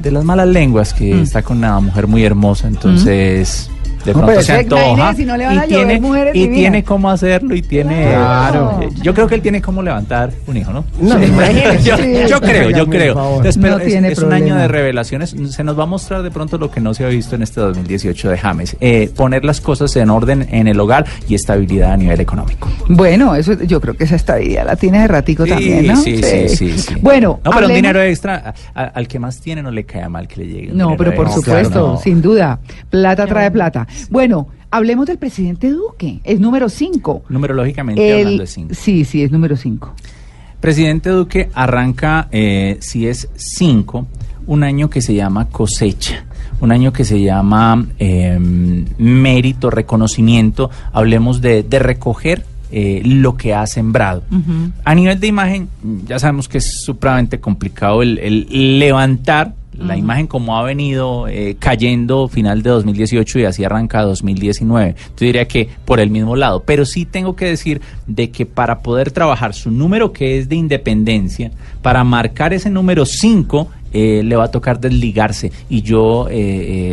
de 0.00 0.10
las 0.10 0.24
malas 0.24 0.48
lenguas 0.48 0.92
que 0.92 1.14
Mm. 1.14 1.20
está 1.22 1.42
con 1.42 1.58
una 1.58 1.78
mujer 1.80 2.06
muy 2.08 2.24
hermosa, 2.24 2.66
entonces 2.68 3.70
de 4.04 4.12
pronto 4.12 4.42
se 4.42 4.52
antoja 4.52 5.14
si 5.14 5.24
no 5.24 5.36
y 5.36 5.68
tiene 5.68 6.00
mujeres 6.00 6.34
y 6.34 6.48
tiene 6.48 6.82
cómo 6.84 7.10
hacerlo 7.10 7.54
y 7.54 7.62
tiene 7.62 8.02
Claro. 8.12 8.80
eh, 8.82 8.88
yo 9.02 9.14
creo 9.14 9.26
que 9.28 9.34
él 9.36 9.42
tiene 9.42 9.60
cómo 9.62 9.82
levantar 9.82 10.30
un 10.46 10.56
hijo, 10.56 10.72
¿no? 10.72 10.84
No, 11.00 11.18
Sí. 11.18 11.24
imagínese. 11.26 11.82
yo, 12.28 12.40
creo, 12.40 12.70
yo 12.70 12.86
creo. 12.88 13.14
favor. 13.14 13.36
Entonces, 13.36 13.58
pero 13.62 13.76
No 13.76 13.82
es, 13.82 13.86
tiene 13.88 14.08
es 14.12 14.18
un 14.18 14.32
año 14.32 14.56
de 14.56 14.68
revelaciones. 14.68 15.34
Se 15.50 15.64
nos 15.64 15.78
va 15.78 15.84
a 15.84 15.86
mostrar 15.86 16.22
de 16.22 16.30
pronto 16.30 16.58
lo 16.58 16.70
que 16.70 16.80
no 16.80 16.94
se 16.94 17.04
ha 17.04 17.08
visto 17.08 17.36
en 17.36 17.42
este 17.42 17.60
2018 17.60 18.30
de 18.30 18.38
James. 18.38 18.76
Eh, 18.80 19.10
poner 19.14 19.44
las 19.44 19.60
cosas 19.60 19.94
en 19.96 20.10
orden 20.10 20.46
en 20.50 20.68
el 20.68 20.78
hogar 20.80 21.06
y 21.28 21.34
estabilidad 21.34 21.92
a 21.92 21.96
nivel 21.96 22.20
económico. 22.20 22.68
Bueno, 22.88 23.34
eso 23.34 23.52
yo 23.62 23.80
creo 23.80 23.94
que 23.94 24.04
esa 24.04 24.16
estabilidad 24.16 24.66
la 24.66 24.76
tiene 24.76 25.00
de 25.02 25.08
ratico 25.08 25.46
también, 25.46 25.86
¿no? 25.86 25.96
sí, 25.96 26.20
sí, 26.22 26.48
sí, 26.48 26.78
sí. 26.78 26.94
Bueno, 27.00 27.40
no, 27.44 27.50
pero 27.52 27.66
un 27.66 27.74
dinero 27.74 28.00
extra 28.02 28.54
a- 28.74 28.82
a- 28.82 28.86
al 28.86 29.06
que 29.08 29.18
más 29.18 29.40
tiene 29.40 29.62
no 29.62 29.70
le 29.70 29.84
cae 29.84 30.08
mal 30.08 30.26
que 30.28 30.40
le 30.40 30.46
llegue. 30.46 30.72
un 30.72 30.78
No, 30.78 30.96
pero 30.96 31.14
por 31.14 31.26
extra. 31.26 31.42
supuesto, 31.44 31.88
No. 31.94 31.98
sin 31.98 32.20
duda. 32.22 32.58
Plata 32.90 33.26
trae 33.26 33.50
plata. 33.50 33.86
Bueno, 34.10 34.48
hablemos 34.70 35.06
del 35.06 35.18
presidente 35.18 35.70
Duque. 35.70 36.20
Es 36.24 36.40
número 36.40 36.68
5. 36.68 37.24
Numerológicamente 37.28 38.12
hablando 38.12 38.42
de 38.42 38.46
cinco. 38.46 38.74
Sí, 38.74 39.04
sí, 39.04 39.22
es 39.22 39.30
número 39.30 39.56
5. 39.56 39.94
Presidente 40.60 41.10
Duque 41.10 41.50
arranca, 41.54 42.28
eh, 42.30 42.78
si 42.80 43.08
es 43.08 43.28
5, 43.34 44.06
un 44.46 44.62
año 44.62 44.90
que 44.90 45.00
se 45.00 45.14
llama 45.14 45.48
cosecha, 45.48 46.24
un 46.60 46.70
año 46.70 46.92
que 46.92 47.04
se 47.04 47.20
llama 47.20 47.84
eh, 47.98 48.38
mérito, 48.38 49.70
reconocimiento, 49.70 50.70
hablemos 50.92 51.40
de, 51.40 51.62
de 51.64 51.78
recoger 51.78 52.44
eh, 52.70 53.02
lo 53.04 53.36
que 53.36 53.54
ha 53.54 53.66
sembrado. 53.66 54.22
A 54.84 54.94
nivel 54.94 55.20
de 55.20 55.26
imagen, 55.26 55.68
ya 56.06 56.18
sabemos 56.18 56.48
que 56.48 56.58
es 56.58 56.82
supremamente 56.84 57.40
complicado 57.40 58.02
el, 58.02 58.18
el 58.18 58.78
levantar 58.78 59.54
la 59.78 59.96
imagen 59.96 60.26
como 60.26 60.56
ha 60.58 60.62
venido 60.62 61.26
eh, 61.28 61.56
cayendo 61.58 62.28
final 62.28 62.62
de 62.62 62.70
2018 62.70 63.38
y 63.38 63.44
así 63.44 63.64
arranca 63.64 64.02
2019. 64.02 64.94
Yo 64.96 65.26
diría 65.26 65.46
que 65.48 65.68
por 65.84 66.00
el 66.00 66.10
mismo 66.10 66.36
lado, 66.36 66.62
pero 66.64 66.84
sí 66.84 67.04
tengo 67.04 67.36
que 67.36 67.46
decir 67.46 67.80
de 68.06 68.30
que 68.30 68.46
para 68.46 68.80
poder 68.80 69.10
trabajar 69.10 69.54
su 69.54 69.70
número 69.70 70.12
que 70.12 70.38
es 70.38 70.48
de 70.48 70.56
independencia, 70.56 71.50
para 71.80 72.04
marcar 72.04 72.52
ese 72.52 72.70
número 72.70 73.06
5, 73.06 73.68
eh, 73.92 74.22
le 74.24 74.36
va 74.36 74.44
a 74.44 74.50
tocar 74.50 74.80
desligarse 74.80 75.52
y 75.68 75.82
yo 75.82 76.28
eh, 76.28 76.34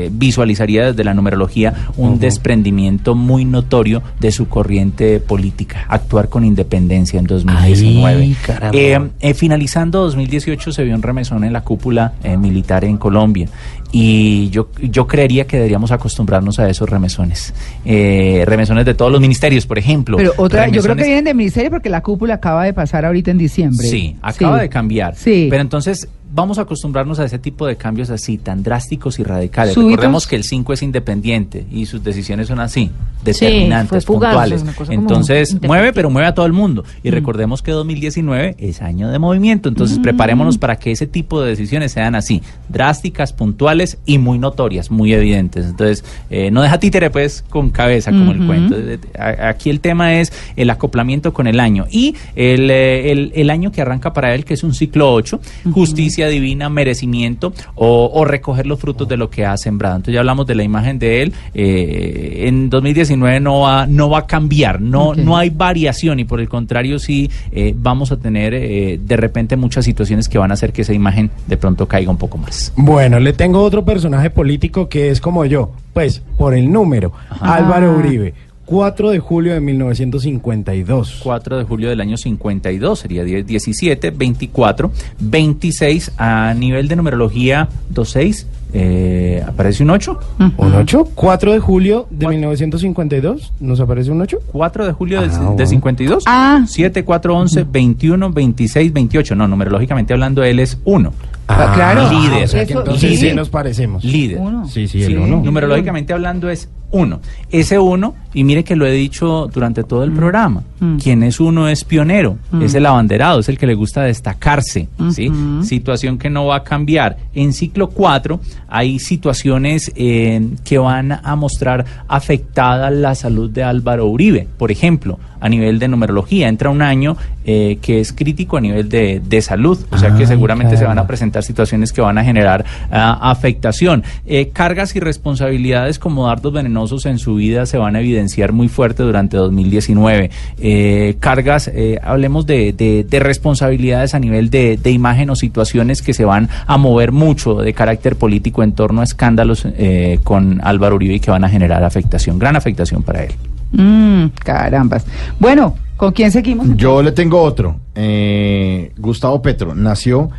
eh, 0.06 0.10
visualizaría 0.12 0.86
desde 0.88 1.04
la 1.04 1.14
numerología 1.14 1.74
un 1.98 2.20
desprendimiento 2.20 3.16
muy 3.16 3.46
notorio 3.46 4.02
de 4.20 4.32
su 4.32 4.48
corriente 4.48 5.20
política, 5.20 5.86
actuar 5.88 6.30
con 6.30 6.44
independencia 6.46 7.20
en 7.20 7.26
2019. 7.28 8.22
Ay, 8.22 8.36
caramba. 8.46 8.78
Eh, 8.78 9.00
eh, 9.22 9.34
finalizando 9.34 10.02
2018 10.02 10.72
se 10.72 10.84
vio 10.84 10.96
un 10.96 11.02
remesón 11.02 11.44
en 11.44 11.54
la 11.54 11.62
cúpula 11.62 12.14
eh, 12.24 12.38
militar 12.38 12.84
en 12.86 12.98
Colombia 12.98 13.48
y 13.92 14.50
yo, 14.52 14.70
yo 14.82 15.08
creería 15.08 15.48
que 15.48 15.58
deberíamos 15.58 15.92
acostumbrarnos 15.92 16.60
a 16.60 16.70
esos 16.70 16.88
remesones. 16.88 17.54
Eh, 17.86 18.44
remesones 18.46 18.86
de 18.86 18.94
todos 18.94 19.12
los 19.12 19.20
ministerios, 19.20 19.66
por 19.66 19.80
ejemplo. 19.80 20.18
Pero 20.18 20.34
otra, 20.38 20.68
yo 20.68 20.82
creo 20.84 20.96
que 20.96 21.04
vienen 21.04 21.24
del 21.26 21.36
ministerio 21.36 21.72
porque 21.72 21.90
la 21.90 22.02
cúpula 22.02 22.36
acaba 22.36 22.66
de 22.66 22.74
pasar 22.74 23.06
ahorita 23.06 23.32
en 23.32 23.40
diciembre. 23.40 23.88
Sí, 23.88 24.16
acaba 24.22 24.58
Sí. 24.58 24.62
de 24.62 24.70
cambiar. 24.70 25.16
Sí. 25.16 25.48
Pero 25.50 25.62
entonces 25.62 26.08
vamos 26.32 26.58
a 26.60 26.62
acostumbrarnos 26.62 27.20
a 27.20 27.26
ese 27.26 27.40
tipo 27.40 27.66
de 27.66 27.76
cambios 27.76 28.10
así, 28.10 28.38
tan 28.38 28.62
drásticos 28.64 29.20
y 29.20 29.24
radicales. 29.24 29.74
Recordemos 29.90 30.28
que 30.28 30.36
el 30.36 30.44
5 30.44 30.74
es 30.74 30.84
independiente 30.84 31.66
y 31.72 31.86
sus 31.88 32.04
decisiones 32.04 32.48
son 32.48 32.60
así, 32.60 32.92
determinantes, 33.24 34.06
fugaz, 34.06 34.32
puntuales. 34.32 34.64
Entonces, 34.90 35.58
mueve, 35.62 35.92
pero 35.94 36.10
mueve 36.10 36.28
a 36.28 36.34
todo 36.34 36.46
el 36.46 36.54
mundo. 36.54 36.84
Mm. 36.84 37.08
Y 37.08 37.12
recordemos 37.12 37.62
que 37.62 37.72
2019 37.72 38.56
es 38.60 38.82
año 38.82 39.10
de 39.10 39.20
movimiento. 39.20 39.70
Entonces, 39.70 39.98
preparémonos 40.00 40.58
para 40.58 40.76
que 40.78 40.92
ese 40.92 41.08
tipo 41.08 41.42
de 41.42 41.50
decisiones 41.50 41.92
sean 41.92 42.16
así, 42.16 42.42
drásticas, 42.70 43.34
puntuales 43.34 43.98
y 44.06 44.18
muy 44.20 44.38
notorias, 44.40 44.92
muy 44.92 45.14
evidentes. 45.14 45.66
Entonces, 45.66 46.04
eh, 46.30 46.52
no 46.52 46.62
deja 46.62 46.80
títere, 46.80 47.10
pues, 47.10 47.44
con 47.50 47.70
cabeza, 47.72 48.12
como 48.12 48.32
el 48.32 48.46
cuento. 48.46 48.76
Aquí 49.18 49.70
el 49.70 49.80
tema 49.80 50.16
es 50.20 50.32
el 50.56 50.70
acoplamiento 50.70 51.34
con 51.34 51.48
el 51.48 51.60
año 51.60 51.86
y 51.90 52.16
el, 52.36 52.70
eh, 52.70 53.12
el- 53.12 53.32
el 53.36 53.50
año 53.50 53.72
que 53.72 53.82
arranca 53.82 54.14
para 54.14 54.34
él, 54.36 54.46
que 54.46 54.54
es 54.54 54.64
un 54.64 54.74
ciclo 54.74 55.12
8, 55.14 55.40
justicia 55.72 56.19
divina, 56.28 56.70
merecimiento 56.70 57.54
o, 57.76 58.12
o 58.14 58.26
recoger 58.26 58.68
los 58.68 58.80
frutos 58.80 59.08
de 59.08 59.18
lo 59.18 59.30
que 59.30 59.46
ha 59.46 59.56
sembrado. 59.58 59.96
Entonces 59.98 60.14
ya 60.16 60.20
hablamos 60.20 60.46
de 60.48 60.56
la 60.56 60.64
imagen 60.64 61.00
de 61.00 61.22
él. 61.22 61.34
eh, 61.54 62.46
en 62.48 62.70
2019 62.70 63.40
no 63.40 63.62
va, 63.62 63.86
no 63.86 64.10
va 64.10 64.20
a 64.20 64.28
cambiar, 64.28 64.82
no, 64.82 65.14
no 65.16 65.38
hay 65.38 65.50
variación 65.50 66.20
y 66.20 66.26
por 66.26 66.40
el 66.40 66.50
contrario 66.50 67.00
sí 67.00 67.30
eh, 67.52 67.74
vamos 67.76 68.12
a 68.12 68.18
tener 68.18 68.54
eh, 68.54 69.00
de 69.04 69.18
repente 69.18 69.56
muchas 69.56 69.86
situaciones 69.86 70.28
que 70.30 70.38
van 70.38 70.52
a 70.52 70.54
hacer 70.56 70.72
que 70.74 70.82
esa 70.82 70.94
imagen 70.94 71.30
de 71.48 71.58
pronto 71.58 71.88
caiga 71.88 72.12
un 72.12 72.18
poco 72.18 72.38
más. 72.38 72.74
Bueno, 72.76 73.20
le 73.20 73.34
tengo 73.34 73.62
otro 73.62 73.86
personaje 73.86 74.30
político 74.30 74.90
que 74.90 75.10
es 75.10 75.22
como 75.22 75.46
yo, 75.46 75.72
pues 75.94 76.22
por 76.38 76.54
el 76.54 76.72
número, 76.72 77.12
Álvaro 77.42 77.96
Uribe, 77.98 78.34
4 78.70 79.10
de 79.10 79.18
julio 79.18 79.54
de 79.54 79.62
1952. 79.62 81.22
4 81.24 81.58
de 81.58 81.64
julio 81.64 81.90
del 81.90 82.02
año 82.02 82.18
52, 82.18 83.00
sería 83.00 83.24
10, 83.24 83.48
17, 83.48 84.12
24, 84.12 84.92
26 85.20 86.12
a 86.20 86.54
nivel 86.54 86.88
de 86.88 86.96
numerología 86.96 87.68
26, 87.90 88.46
eh, 88.74 89.44
aparece 89.48 89.82
un 89.82 89.90
8. 89.90 90.20
¿Un 90.58 90.76
8? 90.76 91.08
4 91.16 91.54
de 91.54 91.60
julio 91.60 92.06
de 92.12 92.28
1952, 92.28 93.54
¿nos 93.60 93.80
aparece 93.80 94.12
un 94.12 94.22
8? 94.22 94.38
4 94.52 94.86
de 94.86 94.94
julio 94.94 95.22
del, 95.22 95.32
Ah, 95.32 95.40
de 95.40 95.46
bueno. 95.46 95.66
52. 95.66 96.24
Ah. 96.28 96.64
7, 96.68 97.04
4, 97.04 97.36
11, 97.36 97.64
21, 97.64 98.30
26, 98.32 98.94
28. 98.94 99.36
No, 99.36 99.48
numerológicamente 99.48 100.14
hablando, 100.14 100.44
él 100.44 100.60
es 100.60 100.78
1. 100.86 101.12
Ah, 101.52 101.72
claro. 101.74 102.10
líder. 102.10 102.44
o 102.44 102.48
sea 102.48 102.66
que 102.66 102.72
Eso- 102.74 102.80
entonces 102.82 103.10
líder. 103.12 103.30
sí 103.32 103.36
nos 103.36 103.50
parecemos. 103.50 104.04
Líder. 104.04 104.38
Uno. 104.40 104.68
Sí, 104.68 104.88
sí, 104.88 105.02
el 105.04 105.18
uno. 105.18 105.42
Numerológicamente 105.44 106.14
hablando 106.14 106.50
es 106.50 106.70
1. 106.92 107.20
Ese 107.52 107.78
1 107.80 108.16
Y 108.34 108.44
mire 108.44 108.64
que 108.64 108.76
lo 108.76 108.86
he 108.86 108.92
dicho 108.92 109.50
durante 109.52 109.84
todo 109.84 110.04
el 110.04 110.12
programa. 110.12 110.62
Mm. 110.80 110.98
Quien 110.98 111.24
es 111.24 111.40
uno 111.40 111.68
es 111.68 111.84
pionero, 111.84 112.38
Mm. 112.52 112.62
es 112.62 112.76
el 112.76 112.86
abanderado, 112.86 113.40
es 113.40 113.50
el 113.50 113.58
que 113.58 113.66
le 113.66 113.74
gusta 113.74 114.04
destacarse. 114.04 114.88
¿sí? 115.12 115.32
Situación 115.64 116.20
que 116.20 116.30
no 116.30 116.46
va 116.46 116.58
a 116.58 116.64
cambiar. 116.64 117.18
En 117.34 117.54
ciclo 117.54 117.90
4 117.90 118.40
hay 118.68 119.00
situaciones 119.00 119.92
eh, 119.96 120.48
que 120.64 120.78
van 120.78 121.12
a 121.12 121.36
mostrar 121.36 121.86
afectada 122.08 122.92
la 122.92 123.16
salud 123.16 123.50
de 123.50 123.64
Álvaro 123.64 124.06
Uribe. 124.06 124.48
Por 124.58 124.72
ejemplo, 124.72 125.18
a 125.40 125.50
nivel 125.50 125.80
de 125.80 125.88
numerología, 125.88 126.48
entra 126.48 126.70
un 126.70 126.82
año 126.82 127.18
eh, 127.46 127.78
que 127.82 128.00
es 128.00 128.14
crítico 128.14 128.58
a 128.58 128.62
nivel 128.62 128.90
de, 128.90 129.22
de 129.24 129.42
salud. 129.42 129.78
O 129.92 129.98
sea 129.98 130.16
que 130.16 130.26
seguramente 130.28 130.78
se 130.78 130.86
van 130.86 131.00
a 131.00 131.08
presentar 131.08 131.44
situaciones 131.44 131.94
que 131.94 132.02
van 132.02 132.18
a 132.18 132.24
generar 132.24 132.66
ah, 132.92 133.18
afectación. 133.32 134.04
Eh, 134.26 134.50
cargas 134.54 134.96
y 134.96 135.00
responsabilidades 135.00 136.00
como 136.00 136.28
dardos 136.28 136.54
venenosos 136.54 137.06
en 137.06 137.20
su 137.20 137.36
vida 137.36 137.66
se 137.66 137.78
van 137.78 137.96
a 137.96 138.00
evidenciar 138.00 138.52
muy 138.54 138.68
fuerte 138.68 139.04
durante 139.04 139.38
2019. 139.38 140.30
Eh, 140.60 141.16
cargas, 141.20 141.68
eh, 141.74 142.00
hablemos 142.04 142.46
de, 142.46 142.74
de- 142.74 143.06
de 143.10 143.20
responsabilidades 143.20 144.14
a 144.16 144.20
nivel 144.20 144.50
de, 144.50 144.78
de 144.78 144.92
imagen 144.92 145.30
o 145.30 145.36
situaciones 145.36 146.02
que 146.02 146.14
se 146.14 146.26
van 146.26 146.50
a 146.68 146.78
mover 146.78 147.12
mucho 147.12 147.56
de 147.56 147.74
carácter 147.74 148.16
político 148.16 148.64
en 148.64 148.74
torno 148.74 149.02
a 149.02 149.04
escándalos 149.04 149.66
eh, 149.66 150.20
con 150.24 150.60
Álvaro 150.64 150.96
Uribe 150.96 151.16
y 151.16 151.20
que 151.20 151.32
van 151.32 151.44
a 151.44 151.50
generar 151.50 151.84
afectación, 151.84 152.40
gran 152.40 152.56
afectación 152.56 153.04
para 153.04 153.24
él. 153.24 153.32
Mm, 153.72 154.28
carambas. 154.44 155.06
Bueno, 155.40 155.76
¿con 155.98 156.12
quién 156.12 156.32
seguimos? 156.32 156.68
Yo 156.76 157.02
le 157.02 157.12
tengo 157.12 157.42
otro. 157.42 157.76
Eh, 157.96 158.92
Gustavo 158.98 159.42
Petro 159.42 159.76
nació 159.76 160.30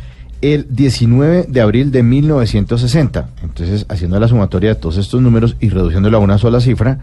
el 0.41 0.67
19 0.69 1.45
de 1.47 1.61
abril 1.61 1.91
de 1.91 2.03
1960. 2.03 3.29
Entonces, 3.43 3.85
haciendo 3.89 4.19
la 4.19 4.27
sumatoria 4.27 4.69
de 4.69 4.75
todos 4.75 4.97
estos 4.97 5.21
números 5.21 5.55
y 5.59 5.69
reduciéndolo 5.69 6.17
a 6.17 6.19
una 6.19 6.37
sola 6.37 6.59
cifra, 6.59 6.99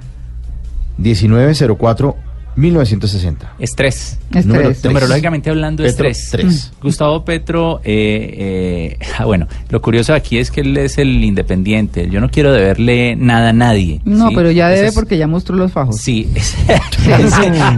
1904 0.98 2.16
1960. 2.56 3.54
Estrés. 3.58 4.18
Estrés. 4.28 4.46
Número. 4.46 4.72
Numerológicamente 4.84 5.50
hablando, 5.50 5.82
Petro, 5.84 6.08
estrés. 6.08 6.28
tres. 6.30 6.72
Mm. 6.78 6.82
Gustavo 6.82 7.24
Petro, 7.24 7.80
eh, 7.84 8.96
eh, 8.98 9.06
ah, 9.18 9.24
bueno, 9.24 9.46
lo 9.70 9.80
curioso 9.80 10.12
aquí 10.14 10.38
es 10.38 10.50
que 10.50 10.62
él 10.62 10.76
es 10.76 10.98
el 10.98 11.22
independiente. 11.24 12.08
Yo 12.10 12.20
no 12.20 12.30
quiero 12.30 12.52
deberle 12.52 13.14
nada 13.16 13.50
a 13.50 13.52
nadie. 13.52 14.00
No, 14.04 14.28
¿sí? 14.28 14.34
pero 14.34 14.50
ya 14.50 14.68
debe 14.68 14.88
es- 14.88 14.94
porque 14.94 15.16
ya 15.18 15.26
mostró 15.26 15.56
los 15.56 15.70
fajos. 15.72 15.96
Sí, 16.00 16.28
es- 16.34 16.56
Sí. 16.58 17.06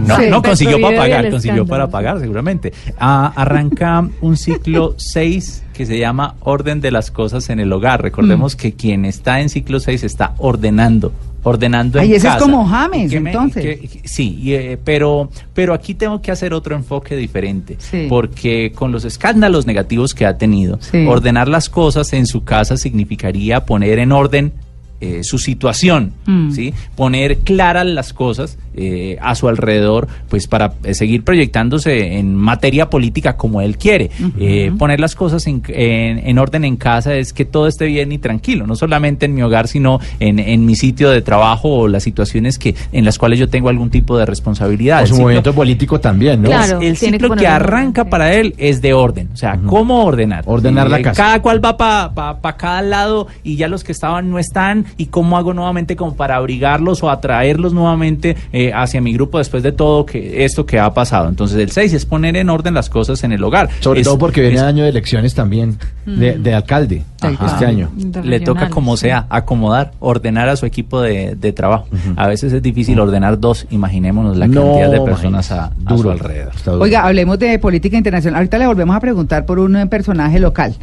no, 0.07 0.17
Sí. 0.17 0.23
no 0.29 0.41
consiguió 0.41 0.77
Petro 0.77 0.89
para 0.89 0.97
pagar, 1.01 1.29
consiguió 1.29 1.63
escándalo. 1.63 1.67
para 1.67 1.87
pagar 1.89 2.19
seguramente. 2.19 2.73
Ah, 2.99 3.31
arranca 3.35 4.07
un 4.21 4.35
ciclo 4.37 4.95
6 4.97 5.63
que 5.73 5.85
se 5.85 5.97
llama 5.97 6.35
orden 6.41 6.81
de 6.81 6.91
las 6.91 7.11
cosas 7.11 7.49
en 7.49 7.59
el 7.59 7.71
hogar. 7.71 8.01
Mm. 8.01 8.03
Recordemos 8.03 8.55
que 8.55 8.73
quien 8.73 9.05
está 9.05 9.39
en 9.41 9.49
ciclo 9.49 9.79
6 9.79 10.03
está 10.03 10.33
ordenando, 10.37 11.13
ordenando 11.43 11.99
Ay, 11.99 12.09
en 12.11 12.15
ese 12.17 12.27
es 12.27 12.35
como 12.35 12.65
James, 12.65 13.07
¿Y 13.11 13.15
qué 13.15 13.19
me- 13.19 13.31
entonces. 13.31 13.63
qué- 13.63 14.01
sí, 14.05 14.39
y, 14.41 14.53
eh, 14.53 14.77
pero, 14.83 15.29
pero 15.53 15.73
aquí 15.73 15.93
tengo 15.95 16.21
que 16.21 16.31
hacer 16.31 16.53
otro 16.53 16.75
enfoque 16.75 17.15
diferente, 17.15 17.77
Sí. 17.79 18.05
porque 18.09 18.71
con 18.75 18.91
los 18.91 19.05
escándalos 19.05 19.65
negativos 19.65 20.13
que 20.13 20.25
ha 20.25 20.37
tenido, 20.37 20.77
Sí. 20.81 21.05
ordenar 21.07 21.47
las 21.47 21.69
cosas 21.69 22.13
en 22.13 22.25
su 22.27 22.43
casa 22.43 22.77
significaría 22.77 23.65
poner 23.65 23.99
en 23.99 24.11
orden 24.11 24.53
eh, 25.01 25.23
su 25.23 25.37
situación, 25.39 26.13
Mm. 26.25 26.51
¿sí? 26.51 26.73
Poner 26.95 27.39
claras 27.39 27.85
las 27.85 28.13
cosas 28.13 28.57
eh, 28.75 29.17
a 29.21 29.35
su 29.35 29.49
alrededor, 29.49 30.07
pues 30.29 30.47
para 30.47 30.73
eh, 30.83 30.93
seguir 30.93 31.23
proyectándose 31.23 32.17
en 32.17 32.35
materia 32.35 32.89
política 32.89 33.35
como 33.35 33.59
él 33.61 33.77
quiere. 33.77 34.09
Eh, 34.39 34.71
poner 34.77 34.99
las 35.01 35.13
cosas 35.15 35.45
en, 35.47 35.61
en- 35.67 36.19
en 36.25 36.37
orden 36.37 36.63
en 36.63 36.77
casa 36.77 37.15
es 37.15 37.33
que 37.33 37.43
todo 37.43 37.67
esté 37.67 37.85
bien 37.87 38.11
y 38.13 38.17
tranquilo, 38.17 38.65
no 38.67 38.75
solamente 38.75 39.25
en 39.25 39.33
mi 39.33 39.41
hogar, 39.41 39.67
sino 39.67 39.99
en, 40.19 40.39
en 40.39 40.65
mi 40.65 40.75
sitio 40.75 41.09
de 41.09 41.21
trabajo 41.21 41.69
o 41.69 41.87
las 41.89 42.03
situaciones 42.03 42.57
que 42.57 42.75
en 42.93 43.03
las 43.03 43.17
cuales 43.17 43.39
yo 43.39 43.49
tengo 43.49 43.67
algún 43.69 43.89
tipo 43.89 44.17
de 44.17 44.25
responsabilidad. 44.25 45.03
O 45.03 45.07
su 45.07 45.15
ciclo- 45.15 45.21
movimiento 45.23 45.53
político 45.53 45.99
también, 45.99 46.41
¿no? 46.41 46.47
Claro. 46.49 46.79
el 46.81 46.93
que 46.97 47.07
ciclo 47.07 47.27
que, 47.29 47.33
orden, 47.33 47.47
arranca 47.47 48.05
para 48.05 48.33
él 48.33 48.53
es 48.57 48.81
de 48.81 48.93
orden, 48.93 49.29
o 49.33 49.37
sea, 49.37 49.59
cómo 49.65 50.05
ordenar. 50.05 50.43
Ordenar 50.47 50.89
la 50.89 51.01
casa. 51.01 51.21
Cada 51.23 51.41
cual 51.41 51.63
va 51.63 51.75
para 51.75 52.57
cada 52.57 52.81
lado 52.81 53.27
y 53.43 53.55
ya 53.57 53.67
los 53.67 53.83
que 53.83 53.91
estaban 53.91 54.29
no 54.29 54.39
están 54.39 54.85
y 54.97 55.07
cómo 55.07 55.37
hago 55.37 55.53
nuevamente 55.53 55.95
como 55.95 56.15
para 56.15 56.35
abrigarlos 56.35 57.03
o 57.03 57.09
atraerlos 57.09 57.73
nuevamente 57.73 58.35
eh, 58.53 58.71
hacia 58.73 59.01
mi 59.01 59.13
grupo 59.13 59.37
después 59.37 59.63
de 59.63 59.71
todo 59.71 60.05
que 60.05 60.45
esto 60.45 60.65
que 60.65 60.79
ha 60.79 60.93
pasado. 60.93 61.29
Entonces 61.29 61.57
el 61.57 61.71
6 61.71 61.93
es 61.93 62.05
poner 62.05 62.35
en 62.37 62.49
orden 62.49 62.73
las 62.73 62.89
cosas 62.89 63.23
en 63.23 63.31
el 63.31 63.43
hogar. 63.43 63.69
Sobre 63.79 64.01
Es- 64.01 64.07
todo 64.07 64.17
porque 64.17 64.41
viene 64.41 64.55
es- 64.57 64.61
año 64.61 64.83
de 64.83 64.89
elecciones 64.89 65.33
también, 65.35 65.77
de, 66.05 66.37
de 66.37 66.53
alcalde, 66.53 67.03
Ajá. 67.21 67.45
este 67.47 67.65
año. 67.65 67.89
Le 68.23 68.39
toca 68.39 68.69
como 68.69 68.97
sea, 68.97 69.25
acomodar, 69.29 69.91
ordenar 69.99 70.49
a 70.49 70.55
su 70.55 70.65
equipo 70.65 71.01
de, 71.01 71.35
de 71.35 71.53
trabajo. 71.53 71.87
A 72.15 72.27
veces 72.27 72.53
es 72.53 72.61
difícil 72.61 72.99
ordenar 72.99 73.39
dos, 73.39 73.65
imaginémonos 73.71 74.37
la 74.37 74.47
No, 74.47 74.61
cantidad 74.63 74.91
de 74.91 75.01
personas 75.01 75.51
a, 75.51 75.71
a 75.85 75.97
su 75.97 76.09
alrededor. 76.09 76.51
Oiga, 76.79 77.05
hablemos 77.05 77.37
de 77.39 77.57
política 77.59 77.97
internacional. 77.97 78.37
Ahorita 78.37 78.57
le 78.57 78.67
volvemos 78.67 78.95
a 78.95 78.99
preguntar 78.99 79.45
por 79.45 79.59
un 79.59 79.87
personaje 79.89 80.39
local. 80.39 80.75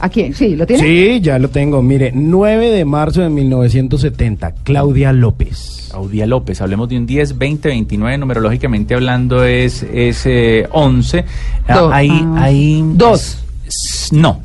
¿A 0.00 0.08
quién? 0.08 0.32
Sí, 0.34 0.56
¿lo 0.56 0.66
tiene? 0.66 0.82
Sí, 0.82 1.20
ya 1.20 1.38
lo 1.38 1.48
tengo. 1.50 1.82
Mire, 1.82 2.10
9 2.14 2.70
de 2.70 2.84
marzo 2.84 3.20
de 3.20 3.28
1970, 3.30 4.52
Claudia 4.64 5.12
López. 5.12 5.88
Claudia 5.90 6.26
López, 6.26 6.60
hablemos 6.60 6.88
de 6.88 6.96
un 6.98 7.06
10, 7.06 7.36
20, 7.36 7.68
29, 7.68 8.18
numerológicamente 8.18 8.94
hablando 8.94 9.44
es, 9.44 9.82
es 9.82 10.22
eh, 10.26 10.66
11. 10.72 11.24
Ah, 11.68 11.74
Do- 11.74 11.92
ahí, 11.92 12.10
ah, 12.12 12.34
ahí, 12.44 12.82
dos. 12.94 13.38
s- 13.66 14.14
no. 14.16 14.40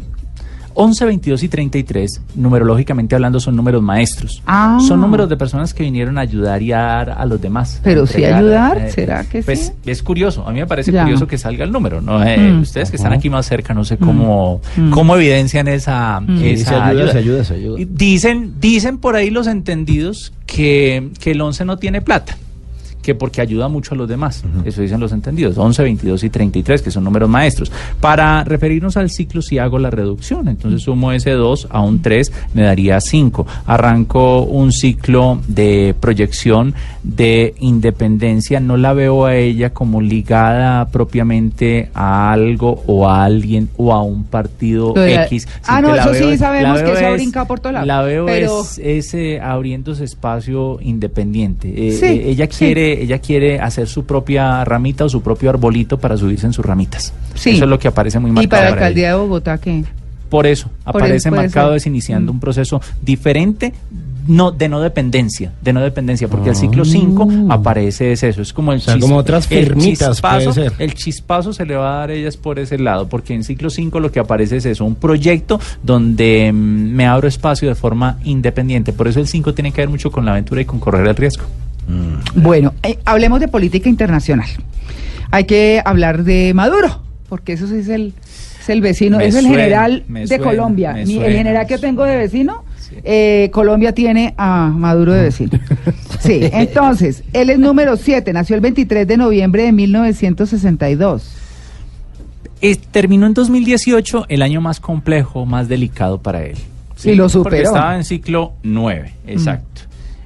11, 0.76 1.06
22 1.06 1.42
y 1.44 1.50
33, 1.50 2.22
numerológicamente 2.36 3.16
hablando, 3.16 3.40
son 3.40 3.56
números 3.56 3.82
maestros. 3.82 4.44
Ah. 4.46 4.78
Son 4.86 5.00
números 5.02 5.30
de 5.30 5.38
personas 5.38 5.74
que 5.74 5.84
vinieron 5.84 6.18
a 6.18 6.22
ayudar 6.22 6.62
y 6.62 6.72
a 6.74 6.78
dar 6.80 7.10
a 7.12 7.26
los 7.26 7.42
demás. 7.42 7.80
Pero 7.84 8.06
sí 8.06 8.16
entregar, 8.24 8.40
ayudar, 8.78 8.92
¿será 8.92 9.24
que 9.24 9.42
pues, 9.42 9.68
sí? 9.84 9.90
Es 9.90 10.04
curioso, 10.04 10.48
a 10.48 10.52
mí 10.52 10.60
me 10.60 10.68
parece 10.68 10.92
Ya. 10.92 11.04
curioso 11.04 11.26
que 11.28 11.38
salga 11.38 11.64
el 11.64 11.72
número. 11.72 12.02
¿no? 12.02 12.24
Eh, 12.24 12.38
Mm. 12.38 12.62
Ustedes 12.62 12.90
que 12.92 12.98
están 12.98 13.14
aquí 13.14 13.30
más 13.30 13.46
cerca, 13.46 13.74
no 13.74 13.84
sé 13.86 13.98
cómo, 13.98 14.62
Mm. 14.76 14.90
cómo 14.92 15.16
evidencian 15.16 15.68
esa, 15.68 16.22
se 16.28 16.50
ayuda, 16.76 16.86
ayuda. 16.88 17.12
se 17.12 17.18
ayuda, 17.18 17.44
se 17.44 17.54
ayuda. 17.56 17.78
Dicen, 17.90 18.54
dicen 18.60 18.98
por 18.98 19.16
ahí 19.16 19.30
los 19.30 19.48
entendidos 19.48 20.34
que, 20.46 21.10
que 21.20 21.32
el 21.32 21.42
11 21.42 21.64
no 21.66 21.78
tiene 21.78 22.02
plata, 22.02 22.38
que 23.06 23.14
porque 23.14 23.40
ayuda 23.40 23.68
mucho 23.68 23.94
a 23.94 23.98
los 23.98 24.10
demás. 24.10 24.44
Eso 24.66 24.82
dicen 24.82 25.00
los 25.00 25.12
entendidos. 25.12 25.58
11, 25.60 25.84
22 25.84 26.24
y 26.24 26.30
33, 26.32 26.82
que 26.82 26.90
son 26.90 27.04
números 27.04 27.30
maestros. 27.30 27.72
Para 28.02 28.44
referirnos 28.44 28.98
al 28.98 29.12
ciclo, 29.12 29.44
si 29.44 29.60
hago 29.60 29.78
la 29.78 29.92
reducción, 29.92 30.48
entonces 30.48 30.82
sumo 30.82 31.12
ese 31.12 31.32
2 31.32 31.68
a 31.70 31.82
un 31.82 32.02
3, 32.02 32.32
me 32.56 32.64
daría 32.64 33.00
5. 33.00 33.46
Arranco 33.68 34.42
un 34.42 34.72
ciclo 34.72 35.40
de 35.48 35.94
proyección 36.00 36.74
de 37.04 37.54
independencia. 37.60 38.60
No 38.60 38.76
la 38.78 38.94
veo 38.94 39.26
a 39.26 39.36
ella 39.36 39.72
como 39.72 40.02
ligada 40.02 40.88
propiamente 40.88 41.90
a 41.94 42.32
algo 42.32 42.84
o 42.88 43.08
a 43.08 43.24
alguien 43.24 43.70
o 43.78 43.94
a 43.94 44.02
un 44.02 44.24
partido 44.24 44.94
X. 44.98 45.48
Ah, 45.68 45.80
no, 45.82 45.94
eso 45.94 46.10
veo 46.12 46.24
sí 46.28 46.34
es- 46.34 46.40
sabemos 46.40 46.80
la 46.80 46.86
que 46.86 46.92
eso 46.94 47.06
ha 47.06 47.12
brincado 47.12 47.46
por 47.46 47.60
todo 47.60 47.74
lado. 47.74 47.86
La 47.86 48.02
veo 48.02 48.26
Pero- 48.26 48.62
es, 48.62 48.80
es, 48.80 49.14
eh, 49.14 49.40
abriéndose 49.40 50.04
espacio 50.04 50.80
independiente. 50.82 51.90
Eh, 51.90 51.92
Sí, 51.92 52.06
eh, 52.06 52.30
ella 52.32 52.48
sí. 52.50 52.66
Quiere, 52.96 53.04
ella 53.04 53.20
quiere 53.20 53.60
hacer 53.60 53.88
su 53.88 54.06
propia 54.06 54.64
ramita 54.66 55.06
o 55.06 55.10
su 55.10 55.22
propio 55.22 55.50
arbolito 55.50 55.98
para 56.00 56.18
subirse 56.18 56.46
en 56.46 56.54
sus 56.54 56.66
ramitas. 56.66 57.14
Sí. 57.34 57.52
Eso 57.52 57.64
es 57.66 57.70
lo 57.70 57.80
que 57.80 57.88
aparece 57.88 58.20
muy 58.20 58.32
marcado. 58.32 58.44
¿Y 58.44 58.48
para 58.48 58.64
la 58.64 58.70
alcaldía 58.74 59.10
de 59.10 59.16
Bogotá 59.16 59.58
qué? 59.58 59.84
Por 60.30 60.48
eso 60.48 60.70
Por 60.84 61.02
aparece 61.02 61.30
marcado 61.32 61.70
ser. 61.70 61.78
es 61.78 61.86
iniciando 61.88 62.32
Mm. 62.34 62.36
un 62.36 62.40
proceso 62.40 62.82
diferente. 63.02 63.74
No, 64.28 64.52
de 64.52 64.68
no 64.70 64.82
dependencia, 64.82 65.52
de 65.62 65.72
no 65.72 65.82
dependencia, 65.82 66.28
porque 66.28 66.50
el 66.50 66.56
ciclo 66.56 66.84
5 66.84 67.28
aparece 67.50 68.12
es 68.12 68.24
eso, 68.24 68.42
es 68.42 68.54
como 68.54 68.72
el 68.74 68.80
O 68.80 68.82
sea, 68.82 68.96
chis- 68.96 69.00
como 69.02 69.18
otras 69.18 69.46
el 69.52 69.76
chispazo, 69.78 70.22
puede 70.52 70.52
ser. 70.52 70.74
el 70.80 70.96
chispazo 70.96 71.54
se 71.54 71.64
le 71.64 71.76
va 71.76 71.94
a 71.94 72.00
dar 72.00 72.10
a 72.10 72.14
ellas 72.14 72.36
por 72.36 72.58
ese 72.58 72.80
lado, 72.80 73.08
porque 73.08 73.36
en 73.36 73.44
ciclo 73.44 73.70
5 73.70 74.00
lo 74.00 74.12
que 74.12 74.20
aparece 74.20 74.58
es 74.58 74.66
eso, 74.66 74.84
un 74.84 74.96
proyecto 74.96 75.60
donde 75.84 76.52
mm, 76.52 76.56
me 76.58 77.06
abro 77.06 77.28
espacio 77.28 77.70
de 77.70 77.76
forma 77.76 78.18
independiente. 78.24 78.94
Por 78.94 79.08
eso 79.08 79.20
el 79.20 79.28
5 79.28 79.54
tiene 79.54 79.72
que 79.72 79.82
ver 79.82 79.90
mucho 79.90 80.12
con 80.12 80.26
la 80.26 80.32
aventura 80.32 80.60
y 80.60 80.66
con 80.66 80.80
correr 80.80 81.06
el 81.06 81.16
riesgo. 81.16 81.44
Bueno, 82.36 82.74
eh, 82.84 82.98
hablemos 83.06 83.40
de 83.40 83.48
política 83.48 83.90
internacional. 83.90 84.48
Hay 85.32 85.46
que 85.46 85.82
hablar 85.86 86.24
de 86.24 86.54
Maduro, 86.54 87.02
porque 87.30 87.54
eso 87.54 87.68
sí 87.68 87.76
es 87.78 87.88
el, 87.90 88.14
es 88.62 88.70
el 88.70 88.82
vecino, 88.82 89.18
Me 89.18 89.28
es 89.28 89.36
el 89.36 89.48
general 89.48 90.04
de 90.08 90.28
suena, 90.28 90.44
Colombia. 90.44 90.94
Mi- 91.06 91.18
el 91.18 91.34
general 91.34 91.68
que 91.68 91.78
tengo 91.78 92.04
de 92.04 92.16
vecino, 92.18 92.64
Sí. 92.80 92.96
eh, 93.04 93.50
Colombia 93.52 93.94
tiene 93.94 94.34
a 94.38 94.68
Maduro 94.70 95.14
de 95.14 95.24
vecino. 95.24 95.52
Sí, 96.20 96.40
entonces, 96.54 97.24
él 97.34 97.52
es 97.52 97.60
número 97.60 97.98
7, 97.98 98.34
nació 98.34 98.56
el 98.56 98.62
23 98.62 99.08
de 99.08 99.18
noviembre 99.18 99.64
de 99.64 99.72
1962. 99.72 101.32
Eh, 102.62 102.76
terminó 102.92 103.28
en 103.28 103.34
2018 103.36 104.26
el 104.30 104.42
año 104.42 104.60
más 104.62 104.80
complejo, 104.80 105.46
más 105.46 105.68
delicado 105.68 106.20
para 106.20 106.44
él. 106.44 106.58
Y 107.04 107.14
lo 107.14 107.24
Porque 107.26 107.32
superó. 107.34 107.64
estaba 107.64 107.96
en 107.98 108.04
ciclo 108.06 108.54
9, 108.64 109.14
exacto. 109.28 109.82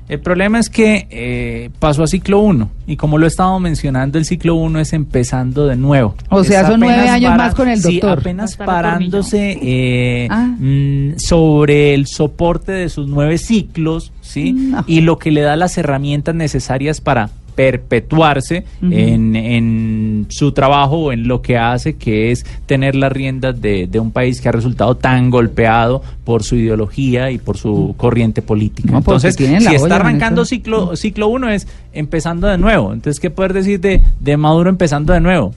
El 0.09 0.19
problema 0.19 0.57
es 0.59 0.69
que 0.71 1.07
eh, 1.11 1.69
pasó 1.79 2.01
a 2.03 2.07
ciclo 2.07 2.39
1 2.39 2.69
y 2.87 2.97
como 2.97 3.19
lo 3.19 3.25
he 3.25 3.27
estado 3.27 3.59
mencionando, 3.59 4.17
el 4.17 4.25
ciclo 4.25 4.55
1 4.55 4.79
es 4.79 4.93
empezando 4.93 5.67
de 5.67 5.75
nuevo. 5.75 6.15
O 6.29 6.43
sea, 6.43 6.61
Es 6.61 6.67
son 6.67 6.79
nueve 6.79 6.95
apenas 6.95 7.15
años 7.15 7.37
más 7.37 7.53
con 7.55 7.69
el 7.69 7.79
Sí, 7.79 7.99
doctor. 7.99 8.19
apenas 8.19 8.51
Hasta 8.53 8.65
la 8.65 8.71
parándose 8.71 9.59
eh, 9.61 10.27
Ah. 10.31 10.47
mm, 10.59 11.17
sobre 11.17 11.93
el 11.93 12.07
soporte 12.07 12.71
de 12.71 12.89
sus 12.89 13.07
nueve 13.07 13.37
ciclos, 13.37 14.11
¿sí? 14.21 14.51
No. 14.53 14.83
Y 14.87 15.01
lo 15.01 15.19
que 15.19 15.29
le 15.29 15.41
da 15.41 15.55
las 15.55 15.77
herramientas 15.77 16.33
necesarias 16.33 17.01
para 17.01 17.29
perpetuarse 17.59 18.63
en, 18.81 19.35
en 19.35 20.27
su 20.29 20.53
trabajo 20.53 20.95
o 20.95 21.11
en 21.11 21.27
lo 21.27 21.41
que 21.41 21.57
hace, 21.57 21.97
que 21.97 22.31
es 22.31 22.45
tener 22.65 22.95
las 22.95 23.11
riendas 23.11 23.59
de, 23.59 23.85
de 23.85 23.99
un 23.99 24.11
país 24.11 24.39
que 24.39 24.47
ha 24.47 24.53
resultado 24.53 24.95
tan 24.95 25.29
golpeado 25.29 26.01
por 26.23 26.43
su 26.43 26.55
ideología 26.55 27.31
y 27.31 27.37
por 27.37 27.57
su 27.57 27.95
corriente 27.97 28.41
política. 28.41 28.93
No, 28.93 28.99
Entonces, 28.99 29.35
si 29.35 29.43
está 29.43 29.97
arrancando 29.97 30.45
ciclo 30.45 30.95
ciclo 30.95 31.27
uno 31.27 31.49
es 31.49 31.67
empezando 31.91 32.47
de 32.47 32.57
nuevo. 32.57 32.93
Entonces, 32.93 33.19
¿qué 33.19 33.29
poder 33.29 33.51
decir 33.51 33.81
de, 33.81 34.03
de 34.21 34.37
Maduro 34.37 34.69
empezando 34.69 35.11
de 35.11 35.19
nuevo? 35.19 35.53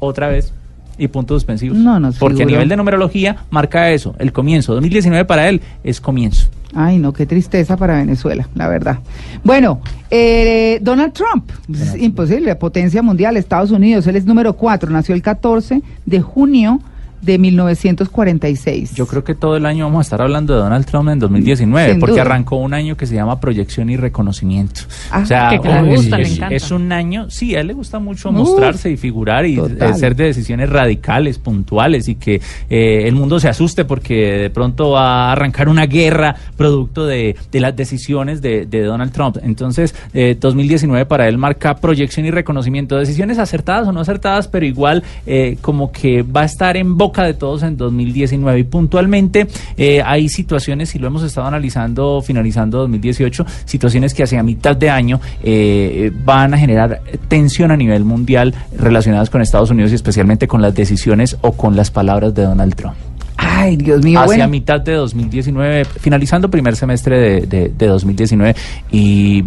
Otra 0.00 0.26
vez. 0.26 0.52
Y 0.98 1.08
puntos 1.08 1.36
suspensivos. 1.42 1.76
No, 1.78 2.00
nos 2.00 2.16
Porque 2.18 2.34
a 2.34 2.38
figuró. 2.38 2.54
nivel 2.54 2.68
de 2.68 2.76
numerología 2.76 3.36
marca 3.50 3.90
eso, 3.90 4.14
el 4.18 4.32
comienzo. 4.32 4.72
2019 4.74 5.24
para 5.24 5.48
él 5.48 5.60
es 5.84 6.00
comienzo. 6.00 6.48
Ay, 6.74 6.98
no, 6.98 7.12
qué 7.12 7.26
tristeza 7.26 7.76
para 7.76 7.96
Venezuela, 7.96 8.48
la 8.54 8.68
verdad. 8.68 8.98
Bueno, 9.44 9.80
eh, 10.10 10.78
Donald 10.82 11.12
Trump, 11.12 11.50
es 11.72 11.94
imposible, 11.96 12.54
potencia 12.56 13.02
mundial, 13.02 13.36
Estados 13.36 13.70
Unidos, 13.70 14.06
él 14.06 14.16
es 14.16 14.26
número 14.26 14.54
4, 14.54 14.90
nació 14.90 15.14
el 15.14 15.22
14 15.22 15.80
de 16.04 16.20
junio 16.20 16.80
de 17.26 17.38
1946. 17.38 18.94
Yo 18.94 19.06
creo 19.06 19.24
que 19.24 19.34
todo 19.34 19.56
el 19.56 19.66
año 19.66 19.84
vamos 19.84 19.98
a 19.98 20.02
estar 20.02 20.22
hablando 20.22 20.54
de 20.54 20.60
Donald 20.60 20.86
Trump 20.86 21.08
en 21.10 21.18
2019, 21.18 21.90
Sin 21.90 22.00
porque 22.00 22.12
duda. 22.12 22.22
arrancó 22.22 22.56
un 22.56 22.72
año 22.74 22.96
que 22.96 23.06
se 23.06 23.14
llama 23.14 23.40
proyección 23.40 23.90
y 23.90 23.96
reconocimiento. 23.96 24.82
Ah, 25.10 25.20
o 25.22 25.26
sea, 25.26 25.48
que 25.50 25.68
le 25.68 25.82
uy, 25.82 25.96
gusta, 25.96 26.18
le 26.18 26.56
es, 26.56 26.70
un 26.70 26.92
año, 26.92 27.28
sí, 27.30 27.54
a 27.54 27.60
él 27.60 27.68
le 27.68 27.74
gusta 27.74 27.98
mucho 27.98 28.32
mostrarse 28.32 28.90
y 28.90 28.96
figurar 28.96 29.44
y 29.46 29.56
total. 29.56 29.94
ser 29.96 30.16
de 30.16 30.24
decisiones 30.24 30.70
radicales, 30.70 31.38
puntuales 31.38 32.08
y 32.08 32.14
que 32.14 32.40
eh, 32.70 33.02
el 33.06 33.14
mundo 33.14 33.40
se 33.40 33.48
asuste 33.48 33.84
porque 33.84 34.14
de 34.38 34.50
pronto 34.50 34.90
va 34.90 35.28
a 35.28 35.32
arrancar 35.32 35.68
una 35.68 35.86
guerra 35.86 36.34
producto 36.56 37.06
de, 37.06 37.36
de 37.50 37.60
las 37.60 37.74
decisiones 37.74 38.40
de, 38.40 38.66
de 38.66 38.82
Donald 38.82 39.12
Trump. 39.12 39.38
Entonces, 39.42 39.94
eh, 40.14 40.36
2019 40.38 41.06
para 41.06 41.28
él 41.28 41.38
marca 41.38 41.76
proyección 41.76 42.26
y 42.26 42.30
reconocimiento, 42.30 42.96
decisiones 42.96 43.38
acertadas 43.38 43.88
o 43.88 43.92
no 43.92 44.00
acertadas, 44.00 44.48
pero 44.48 44.64
igual 44.64 45.02
eh, 45.26 45.56
como 45.60 45.92
que 45.92 46.22
va 46.22 46.42
a 46.42 46.44
estar 46.44 46.76
en 46.76 46.96
boca 46.96 47.15
de 47.24 47.34
todos 47.34 47.62
en 47.62 47.76
2019 47.76 48.58
y 48.58 48.64
puntualmente 48.64 49.46
eh, 49.76 50.02
hay 50.04 50.28
situaciones, 50.28 50.94
y 50.94 50.98
lo 50.98 51.06
hemos 51.06 51.22
estado 51.22 51.46
analizando 51.46 52.22
finalizando 52.22 52.78
2018, 52.78 53.46
situaciones 53.64 54.14
que 54.14 54.22
hacia 54.22 54.42
mitad 54.42 54.76
de 54.76 54.90
año 54.90 55.20
eh, 55.42 56.12
van 56.24 56.54
a 56.54 56.58
generar 56.58 57.00
tensión 57.28 57.70
a 57.70 57.76
nivel 57.76 58.04
mundial 58.04 58.54
relacionadas 58.76 59.30
con 59.30 59.42
Estados 59.42 59.70
Unidos 59.70 59.92
y 59.92 59.94
especialmente 59.94 60.48
con 60.48 60.62
las 60.62 60.74
decisiones 60.74 61.36
o 61.40 61.52
con 61.52 61.76
las 61.76 61.90
palabras 61.90 62.34
de 62.34 62.42
Donald 62.42 62.74
Trump. 62.74 62.96
Ay, 63.38 63.76
Dios 63.76 64.02
mío, 64.02 64.18
hacia 64.20 64.26
bueno. 64.26 64.48
mitad 64.48 64.80
de 64.80 64.92
2019, 64.94 65.84
finalizando 65.84 66.50
primer 66.50 66.74
semestre 66.76 67.18
de, 67.18 67.40
de- 67.46 67.68
de 67.76 67.86
2019 67.86 68.54
y 68.90 69.42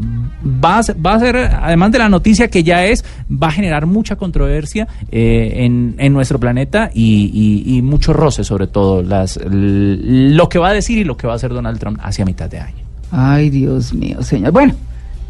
va 0.64 0.78
a, 0.80 0.84
ser, 0.84 1.06
va 1.06 1.16
a 1.16 1.20
ser, 1.20 1.36
además 1.38 1.92
de 1.92 2.00
la 2.00 2.08
noticia 2.10 2.50
que 2.50 2.64
ya 2.64 2.86
es, 2.86 3.04
va 3.32 3.48
a 3.48 3.52
generar 3.52 3.86
mucha 3.88 4.16
controversia 4.16 4.88
eh, 5.12 5.54
en, 5.66 5.96
en 5.98 6.14
nuestro 6.14 6.40
planeta 6.40 6.90
y, 6.94 7.32
y- 7.66 7.78
y 7.78 7.82
mucho 7.82 8.14
roce 8.14 8.44
sobre 8.44 8.68
todo 8.68 9.02
las, 9.04 9.40
lo 9.44 10.50
que 10.50 10.60
va 10.60 10.70
a 10.70 10.74
decir 10.74 10.98
y 11.00 11.04
lo 11.04 11.18
que 11.18 11.28
va 11.28 11.34
a 11.34 11.36
hacer 11.38 11.52
Donald 11.54 11.80
Trump 11.80 12.00
hacia 12.02 12.26
mitad 12.26 12.50
de 12.50 12.60
año. 12.60 12.78
Ay, 13.12 13.50
Dios 13.50 13.94
mío, 13.94 14.22
señor. 14.22 14.52
Bueno, 14.52 14.76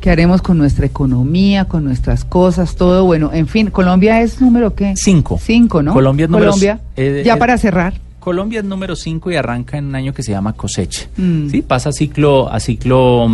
¿qué 0.02 0.10
haremos 0.12 0.42
con 0.42 0.58
nuestra 0.58 0.86
economía, 0.86 1.66
con 1.66 1.86
nuestras 1.86 2.26
cosas, 2.26 2.76
todo? 2.76 3.06
Bueno, 3.06 3.32
en 3.34 3.48
fin, 3.48 3.70
Colombia 3.72 4.22
es 4.22 4.42
número 4.42 4.76
qué? 4.76 4.94
Cinco. 4.98 5.40
Cinco, 5.42 5.82
¿no? 5.82 5.94
Colombia 5.94 6.26
es 6.26 6.30
número 6.30 6.52
Colombia. 6.52 6.80
eh, 6.98 7.24
ya 7.26 7.36
eh, 7.36 7.38
para 7.38 7.58
cerrar. 7.58 7.94
Colombia 8.20 8.60
es 8.60 8.66
número 8.66 8.96
5 8.96 9.32
y 9.32 9.36
arranca 9.36 9.78
en 9.78 9.86
un 9.86 9.96
año 9.96 10.14
que 10.14 10.24
se 10.24 10.32
llama 10.32 10.54
cosecha. 10.54 11.08
Mm. 11.18 11.50
¿sí? 11.50 11.62
Pasa 11.62 11.90
a 11.90 11.92
ciclo 11.94 12.52
a 12.52 12.60
ciclo 12.60 13.28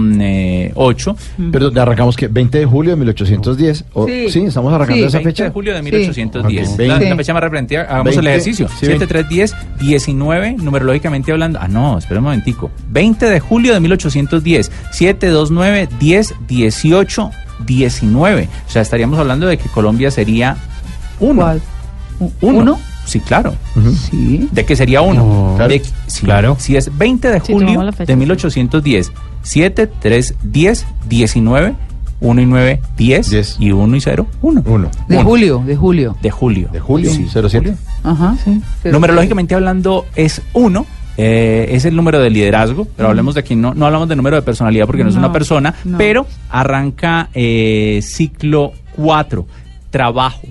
8. 0.76 1.16
Pero 1.52 1.70
¿de 1.72 1.80
arrancamos 1.82 2.16
que 2.16 2.28
20 2.28 2.60
de 2.60 2.66
julio 2.66 2.92
de 2.92 2.98
1810. 2.98 3.86
O- 3.94 4.06
Sí. 4.08 4.30
sí. 4.30 4.40
estamos 4.46 4.74
arrancando 4.74 5.02
Sí. 5.02 5.08
esa 5.08 5.18
20 5.18 5.30
fecha. 5.32 5.44
de 5.46 5.50
julio 5.50 5.74
de 5.74 5.80
Sí. 5.80 5.84
1810. 5.86 6.70
Ok, 6.74 6.80
La, 6.80 6.86
20. 6.96 7.10
la 7.10 7.16
fecha 7.16 7.34
más 7.34 7.44
referente, 7.44 7.78
hagamos 7.78 8.06
20, 8.06 8.20
el 8.22 8.28
ejercicio. 8.28 8.68
sí, 8.70 8.86
7, 8.86 9.08
3, 9.08 9.28
10, 9.30 9.56
19, 9.80 10.54
numerológicamente 10.54 11.32
hablando. 11.32 11.60
Ah, 11.62 11.68
no, 11.68 11.98
espera 11.98 12.20
un 12.20 12.26
momentico. 12.26 12.70
20 12.90 13.26
de 13.30 13.40
julio 13.40 13.74
de 13.74 13.80
1810. 13.80 14.72
7, 14.92 15.28
2, 15.30 15.52
9, 15.52 15.90
10, 16.00 16.34
18, 16.48 17.32
19. 17.66 18.50
O 18.68 18.70
sea, 18.70 18.82
estaríamos 18.82 19.18
hablando 19.20 19.48
de 19.48 19.58
que 19.58 19.70
Colombia 19.70 20.12
sería 20.12 20.58
uno. 21.20 21.42
¿Cuál? 21.42 21.62
U- 22.20 22.32
Uno. 22.42 22.60
¿Uno? 22.60 22.80
Sí, 23.06 23.20
claro. 23.20 23.54
Sí. 24.10 24.48
¿De 24.52 24.66
qué 24.66 24.76
sería 24.76 25.02
uno? 25.02 25.24
Oh, 25.24 25.56
claro. 25.56 25.70
De- 25.72 25.82
sí, 26.08 26.26
Claro. 26.26 26.56
Si 26.60 26.76
es 26.76 26.96
20 26.98 27.30
de 27.32 27.40
Sí, 27.42 27.54
julio 27.54 27.92
fecha, 27.92 28.06
de 28.06 28.14
sí. 28.14 28.20
1810, 28.20 29.12
7, 29.44 29.88
3, 30.00 30.36
10, 30.44 30.86
19, 31.08 31.76
1 32.22 32.42
y 32.42 32.46
9, 32.46 32.82
10, 32.98 33.30
Diez. 33.30 33.56
y 33.60 33.72
1 33.72 33.96
y 33.96 34.02
0, 34.02 34.26
1. 34.42 34.64
Uno. 34.66 34.90
De 35.08 35.18
Uno. 35.18 35.26
julio, 35.26 35.64
de 35.66 35.76
julio. 35.76 36.16
De 36.22 36.32
julio. 36.32 36.70
De 36.72 36.80
julio, 36.80 37.10
Sí, 37.12 37.28
07. 37.30 37.76
Ajá. 38.04 38.36
Pero- 38.82 38.94
Numerológicamente 38.94 39.54
hablando 39.56 40.06
es 40.16 40.42
1. 40.54 40.86
es 41.18 41.86
el 41.86 41.96
número 41.96 42.20
de 42.20 42.30
liderazgo, 42.30 42.88
pero 42.98 43.08
hablemos 43.10 43.36
de 43.36 43.40
aquí, 43.40 43.56
no, 43.56 43.74
no 43.74 43.86
hablamos 43.86 44.10
de 44.10 44.16
número 44.18 44.36
de 44.36 44.42
personalidad 44.42 44.86
porque 44.86 45.02
no, 45.04 45.10
es 45.10 45.16
No, 45.16 45.20
una 45.22 45.32
persona, 45.32 45.74
no. 45.86 45.98
pero 45.98 46.28
arranca 46.50 47.30
eh, 47.34 48.02
ciclo 48.04 48.74
4, 48.98 49.46
trabajo. 49.92 50.42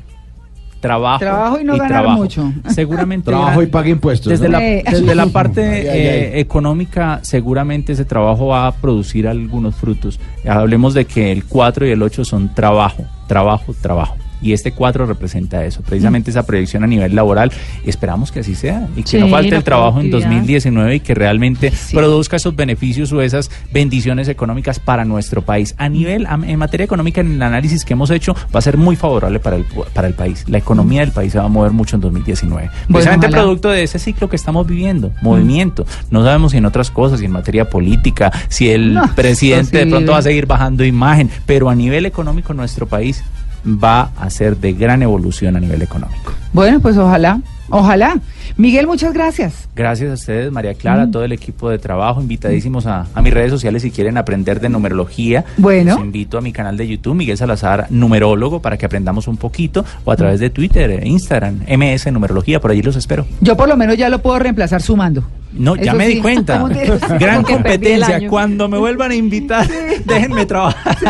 Trabajo, 0.89 1.19
Trabajo 1.21 1.61
y 1.61 1.65
no 1.65 1.73
ganar 1.75 1.89
trabajo. 1.89 2.17
mucho. 2.19 2.53
Seguramente 2.69 3.25
Trabajo 3.31 3.53
gran- 3.53 3.63
y 3.65 3.67
pague 3.71 3.91
impuestos. 3.91 4.31
desde, 4.31 4.49
¿no? 4.51 4.59
la, 4.59 4.67
Eh. 4.69 4.85
desde 4.91 5.15
la 5.15 5.27
parte 5.33 5.63
Ay, 5.63 5.87
ay, 5.89 6.01
eh, 6.07 6.31
ay. 6.35 6.41
económica, 6.41 7.21
seguramente 7.23 7.93
ese 7.95 8.05
trabajo 8.05 8.49
va 8.49 8.67
a 8.67 8.73
producir 8.73 9.27
algunos 9.27 9.75
frutos. 9.75 10.21
Hablemos 10.47 10.93
de 10.93 11.07
que 11.07 11.33
el 11.33 11.45
4 11.45 11.87
y 11.87 11.91
el 11.93 12.03
8 12.03 12.25
son 12.25 12.55
trabajo, 12.55 13.05
trabajo, 13.27 13.75
trabajo. 13.81 14.17
Y 14.45 14.53
este 14.53 14.73
4 14.73 15.07
representa 15.07 15.65
eso, 15.65 15.81
precisamente 15.81 16.31
esa 16.31 16.45
proyección 16.45 16.85
a 16.85 16.87
nivel 16.87 17.15
laboral. 17.15 17.51
Esperamos 17.87 18.31
que 18.31 18.41
así 18.41 18.55
sea 18.55 18.87
y 18.95 19.03
que 19.03 19.09
Sí, 19.09 19.19
no 19.19 19.29
falte 19.29 19.57
el 19.57 19.65
trabajo 19.65 20.01
en 20.01 20.11
productividad. 20.11 20.41
2019 20.41 20.95
y 20.97 21.01
que 21.01 21.15
realmente 21.15 21.71
Sí. 21.71 21.97
produzca 21.97 22.37
esos 22.37 22.55
beneficios 22.55 23.11
o 23.13 23.23
esas 23.23 23.51
bendiciones 23.73 24.29
económicas 24.29 24.79
para 24.81 25.07
nuestro 25.07 25.41
país. 25.43 25.75
A 25.79 25.89
nivel, 25.89 26.27
en 26.47 26.59
materia 26.59 26.85
económica, 26.85 27.23
en 27.23 27.33
el 27.33 27.43
análisis 27.43 27.87
que 27.87 27.95
hemos 27.95 28.11
hecho, 28.11 28.35
va 28.55 28.59
a 28.59 28.63
ser 28.63 28.77
muy 28.77 28.97
favorable 28.97 29.41
para 29.41 29.57
el, 29.57 29.65
para 29.95 30.09
el 30.09 30.15
país. 30.15 30.45
La 30.47 30.59
economía 30.59 31.01
del 31.01 31.13
país 31.13 31.33
se 31.33 31.39
va 31.39 31.45
a 31.45 31.49
mover 31.49 31.73
mucho 31.73 31.97
en 31.97 32.03
2019. 32.03 32.69
Precisamente 32.89 33.29
producto 33.31 33.71
de 33.71 33.83
ese 33.83 33.99
ciclo 33.99 34.29
que 34.29 34.37
estamos 34.37 34.67
viviendo, 34.67 35.11
movimiento. 35.23 35.87
No 36.11 36.23
sabemos 36.23 36.53
si 36.53 36.59
en 36.59 36.67
otras 36.67 36.91
cosas, 36.91 37.21
si 37.21 37.25
en 37.25 37.33
materia 37.33 37.71
política, 37.71 38.31
si 38.49 38.69
el 38.71 38.93
No, 38.93 39.15
presidente 39.15 39.79
de 39.79 39.87
pronto 39.87 40.13
va 40.13 40.19
a 40.19 40.23
seguir 40.23 40.45
bajando 40.47 40.85
imagen, 40.85 41.31
pero 41.47 41.71
a 41.71 41.75
nivel 41.75 42.05
económico 42.05 42.53
nuestro 42.53 42.87
país 42.87 43.23
va 43.67 44.11
a 44.17 44.31
ser 44.31 44.57
de 44.57 44.73
gran 44.73 45.03
evolución 45.03 45.57
a 45.57 45.61
nivel 45.61 45.83
económico. 45.83 46.33
Bueno, 46.53 46.81
pues 46.81 46.97
ojalá, 46.97 47.41
ojalá. 47.71 48.19
Miguel, 48.57 48.87
muchas 48.87 49.13
gracias. 49.13 49.69
Gracias 49.75 50.11
a 50.11 50.15
ustedes, 50.15 50.53
María 50.53 50.75
Clara, 50.75 51.03
a 51.05 51.11
todo 51.11 51.25
el 51.25 51.33
equipo 51.33 51.71
de 51.71 51.79
trabajo, 51.79 52.21
invitadísimos 52.21 52.87
a, 52.87 53.07
a 53.15 53.23
mis 53.23 53.33
redes 53.35 53.51
sociales 53.51 53.83
si 53.83 53.91
quieren 53.91 54.17
aprender 54.17 54.61
de 54.61 54.69
numerología. 54.69 55.45
Bueno. 55.57 55.95
Los 55.97 56.05
invito 56.05 56.39
a 56.39 56.41
mi 56.41 56.53
canal 56.53 56.77
de 56.77 56.87
YouTube, 56.89 57.15
Miguel 57.15 57.37
Salazar, 57.37 57.87
numerólogo, 57.91 58.61
para 58.61 58.77
que 58.77 58.87
aprendamos 58.87 59.29
un 59.29 59.37
poquito, 59.37 59.85
o 60.05 60.13
a 60.13 60.17
través 60.17 60.41
de 60.41 60.51
Twitter, 60.51 60.91
e 60.91 61.09
Instagram, 61.09 61.61
MS 61.69 62.13
Numerología, 62.13 62.61
por 62.61 62.71
allí 62.71 62.83
los 62.83 62.97
espero. 62.97 63.27
Yo 63.41 63.57
por 63.57 63.69
lo 63.69 63.77
menos 63.77 63.97
ya 63.97 64.09
lo 64.09 64.21
puedo 64.23 64.39
reemplazar 64.39 64.83
sumando. 64.83 65.25
No, 65.53 65.77
ya 65.77 65.95
me 65.95 66.09
sí. 66.09 66.15
di 66.17 66.21
cuenta. 66.21 66.59
¿Cómo 66.61 66.69
te- 66.75 66.99
Gran 67.19 67.43
competencia. 67.45 68.29
Cuando 68.29 68.69
me 68.69 68.77
vuelvan 68.79 69.13
a 69.13 69.15
invitar, 69.15 69.69
déjenme 70.05 70.47
trabajar. 70.47 70.97
Sí. 70.99 71.07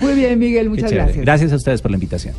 Muy 0.04 0.14
bien, 0.14 0.38
Miguel, 0.38 0.68
muchas 0.68 0.90
gracias. 0.90 1.18
Gracias 1.24 1.52
a 1.52 1.56
ustedes 1.56 1.80
por 1.80 1.90
la 1.92 1.96
invitación. 1.96 2.34